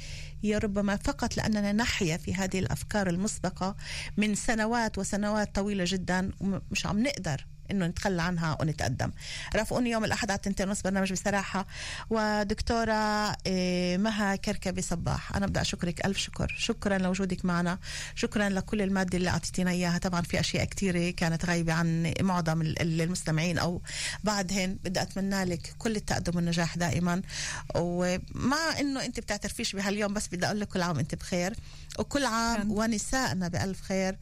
هي 0.44 0.58
ربما 0.58 0.96
فقط 0.96 1.38
لأننا 1.38 1.72
نحيا 1.72 2.18
في 2.18 2.36
هذه 2.36 2.60
الأفكار 2.60 3.10
المسبقة 3.10 3.76
من 4.18 4.36
سنوات 4.36 4.98
وسنوات 4.98 5.56
طويلة 5.56 5.84
جدا 5.88 6.32
ومش 6.42 6.86
عم 6.86 7.04
نقدر 7.04 7.46
إنه 7.72 7.88
نتخلى 7.88 8.22
عنها 8.22 8.58
ونتقدم. 8.62 9.12
رافقوني 9.56 9.90
يوم 9.90 10.06
الأحد 10.06 10.32
على 10.32 10.38
التنتين 10.38 10.68
ونص 10.70 10.82
برنامج 10.82 11.12
بصراحة. 11.12 11.68
ودكتورة 12.10 13.32
إيه، 13.46 13.98
مها 13.98 14.36
كركبي 14.36 14.82
صباح. 14.82 15.36
أنا 15.36 15.48
بدي 15.48 15.62
أشكرك. 15.62 16.06
ألف 16.06 16.18
شكر. 16.18 16.56
شكرا 16.58 16.98
لوجودك 16.98 17.46
معنا. 17.46 17.80
شكرا 18.16 18.50
لكل 18.50 18.82
المادة 18.82 19.18
اللي 19.18 19.30
أعطيتينا 19.30 19.72
إياها. 19.72 19.98
طبعا 19.98 20.22
في 20.22 20.40
أشياء 20.40 20.66
كثيره 20.66 21.12
كانت 21.12 21.46
غايبة 21.46 21.74
عن 21.74 22.14
معظم 22.22 22.62
ال- 22.62 23.02
المستمعين 23.02 23.58
أو 23.58 23.82
بعضهن 24.24 24.78
بدي 24.84 25.02
أتمنى 25.02 25.44
لك 25.44 25.74
كل 25.78 25.96
التقدم 25.96 26.36
والنجاح 26.36 26.78
دائما. 26.78 27.22
ومع 27.76 28.80
إنه 28.80 29.06
أنت 29.06 29.20
بتعترفيش 29.20 29.76
بهاليوم 29.76 30.14
بس 30.14 30.28
بدي 30.28 30.46
أقول 30.46 30.60
لك 30.60 30.68
كل 30.68 30.82
عام 30.82 31.00
انت 31.00 31.16
بخير. 31.16 31.54
وكل 32.00 32.26
عام 32.26 32.72
ونسائنا 32.72 33.48
بألف 33.48 33.82
خير. 33.82 34.18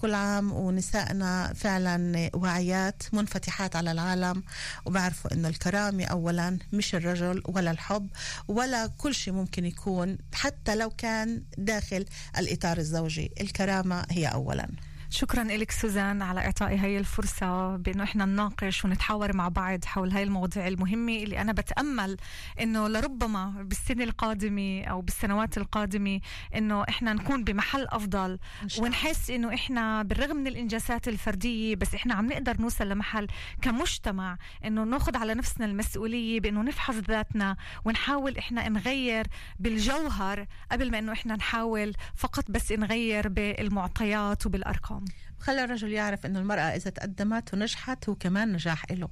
كل 0.00 0.14
عام 0.14 0.52
ونسائنا 0.52 1.52
فعلا 1.56 2.30
واعيات 2.34 2.83
منفتحات 3.12 3.76
على 3.76 3.92
العالم 3.92 4.42
وبعرفوا 4.84 5.32
إنه 5.32 5.48
الكرامة 5.48 6.04
اولا 6.04 6.58
مش 6.72 6.94
الرجل 6.94 7.42
ولا 7.48 7.70
الحب 7.70 8.08
ولا 8.48 8.86
كل 8.86 9.14
شيء 9.14 9.34
ممكن 9.34 9.64
يكون 9.64 10.18
حتى 10.32 10.74
لو 10.74 10.90
كان 10.90 11.42
داخل 11.58 12.04
الإطار 12.38 12.78
الزوجي. 12.78 13.30
الكرامة 13.40 14.06
هي 14.10 14.26
اولا. 14.26 14.68
شكرا 15.14 15.44
لك 15.44 15.70
سوزان 15.70 16.22
على 16.22 16.40
اعطائي 16.40 16.76
هاي 16.78 16.98
الفرصة 16.98 17.76
بأنه 17.76 18.04
إحنا 18.04 18.24
نناقش 18.24 18.84
ونتحاور 18.84 19.36
مع 19.36 19.48
بعض 19.48 19.84
حول 19.84 20.10
هاي 20.10 20.22
المواضيع 20.22 20.68
المهمة 20.68 21.12
اللي 21.16 21.40
أنا 21.40 21.52
بتأمل 21.52 22.16
إنه 22.60 22.88
لربما 22.88 23.46
بالسنه 23.62 24.04
القادمه 24.04 24.82
أو 24.84 25.00
بالسنوات 25.00 25.58
القادمة 25.58 26.20
إنه 26.54 26.82
إحنا 26.88 27.12
نكون 27.12 27.44
بمحل 27.44 27.86
أفضل 27.88 28.38
ونحس 28.78 29.30
إنه 29.30 29.54
إحنا 29.54 30.02
بالرغم 30.02 30.36
من 30.36 30.46
الإنجازات 30.46 31.08
الفردية 31.08 31.76
بس 31.76 31.94
إحنا 31.94 32.14
عم 32.14 32.26
نقدر 32.26 32.60
نوصل 32.60 32.88
لمحل 32.88 33.26
كمجتمع 33.62 34.36
إنه 34.64 34.84
ناخذ 34.84 35.16
على 35.16 35.34
نفسنا 35.34 35.66
المسؤولية 35.66 36.40
بإنه 36.40 36.62
نفحص 36.62 36.94
ذاتنا 36.94 37.56
ونحاول 37.84 38.38
إحنا 38.38 38.68
نغير 38.68 39.26
بالجوهر 39.58 40.46
قبل 40.72 40.90
ما 40.90 40.98
إنه 40.98 41.12
إحنا 41.12 41.36
نحاول 41.36 41.92
فقط 42.16 42.50
بس 42.50 42.72
نغير 42.72 43.28
بالمعطيات 43.28 44.46
وبالأرقام. 44.46 45.03
خلى 45.40 45.64
الرجل 45.64 45.92
يعرف 45.92 46.26
إنه 46.26 46.38
المرأة 46.38 46.60
إذا 46.62 46.90
تقدمت 46.90 47.54
ونجحت 47.54 48.08
هو 48.08 48.14
كمان 48.14 48.52
نجاح 48.52 48.84
له 48.90 49.08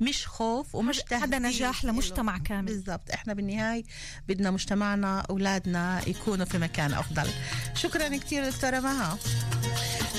مش 0.00 0.26
خوف 0.26 0.74
ومش 0.74 0.98
هذا- 1.00 1.16
هذا 1.16 1.26
تهديد 1.26 1.42
نجاح 1.46 1.82
إله. 1.84 1.92
لمجتمع 1.92 2.38
كامل. 2.38 2.64
بالضبط. 2.66 3.10
إحنا 3.10 3.34
بالنهاية 3.34 3.84
بدنا 4.28 4.50
مجتمعنا 4.50 5.20
اولادنا 5.20 6.02
يكونوا 6.08 6.44
في 6.46 6.58
مكان 6.58 6.94
أفضل. 6.94 7.28
شكرا 7.74 8.16
كثير 8.16 8.50
دكتورة 8.50 8.80
مها. 8.80 9.18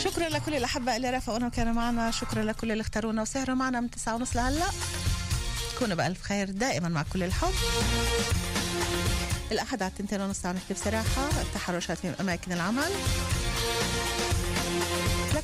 شكرا 0.04 0.30
لكل 0.30 0.56
الاحباء 0.56 0.98
اللي 0.98 1.10
رافقونا 1.10 1.48
وكانوا 1.48 1.74
معنا. 1.74 2.12
شكرا 2.12 2.44
لكل 2.44 2.72
اللي 2.72 2.82
اختارونا 2.82 3.22
وسهروا 3.22 3.56
معنا. 3.56 3.80
من 3.80 3.90
تسعة 3.90 4.16
ونص 4.16 4.36
لهلأ؟ 4.36 4.66
كونوا 5.80 5.96
بألف 5.96 6.22
خير 6.22 6.50
دائما 6.52 6.90
مع 6.90 7.04
كل 7.14 7.24
الحب. 7.24 7.54
الأحد 9.52 9.82
على 9.84 9.92
التنتين 9.92 10.22
ونص 10.22 10.46
نحكي 10.46 10.74
بصراحة. 10.74 11.30
التحرشات 11.42 11.98
في 11.98 12.14
أماكن 12.22 12.52
العمل. 12.52 12.92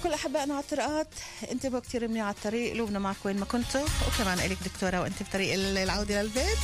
كل 0.03 0.13
أحبائنا 0.13 0.53
على 0.53 0.63
الطرقات. 0.63 1.07
انتبهوا 1.51 1.81
كتير 1.81 2.07
منيح 2.07 2.25
على 2.25 2.35
الطريق 2.35 2.73
لوبنا 2.73 2.99
معك 2.99 3.15
وين 3.25 3.39
ما 3.39 3.45
كنتوا 3.45 3.85
وكمان 4.07 4.39
إلك 4.39 4.57
دكتورة 4.65 5.01
وأنت 5.01 5.23
بطريق 5.23 5.53
العودة 5.53 6.21
للبيت. 6.21 6.57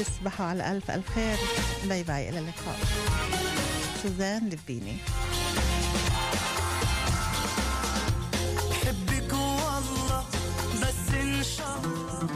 تصبحوا 0.00 0.46
على 0.46 0.72
ألف 0.72 0.90
ألف 0.90 1.10
خير. 1.14 1.36
باي 1.84 2.02
باي 2.02 2.28
إلى 2.28 2.38
اللقاء. 2.38 2.78
سوزان 4.02 4.48
لبيني. 4.48 4.96
بحبك 8.70 9.32
والله 9.32 10.24
بس 10.82 11.14
إن 11.14 11.42
شاء 11.42 11.80
الله. 11.84 12.28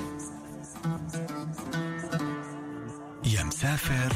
يا 3.24 3.42
مسافر 3.42 4.12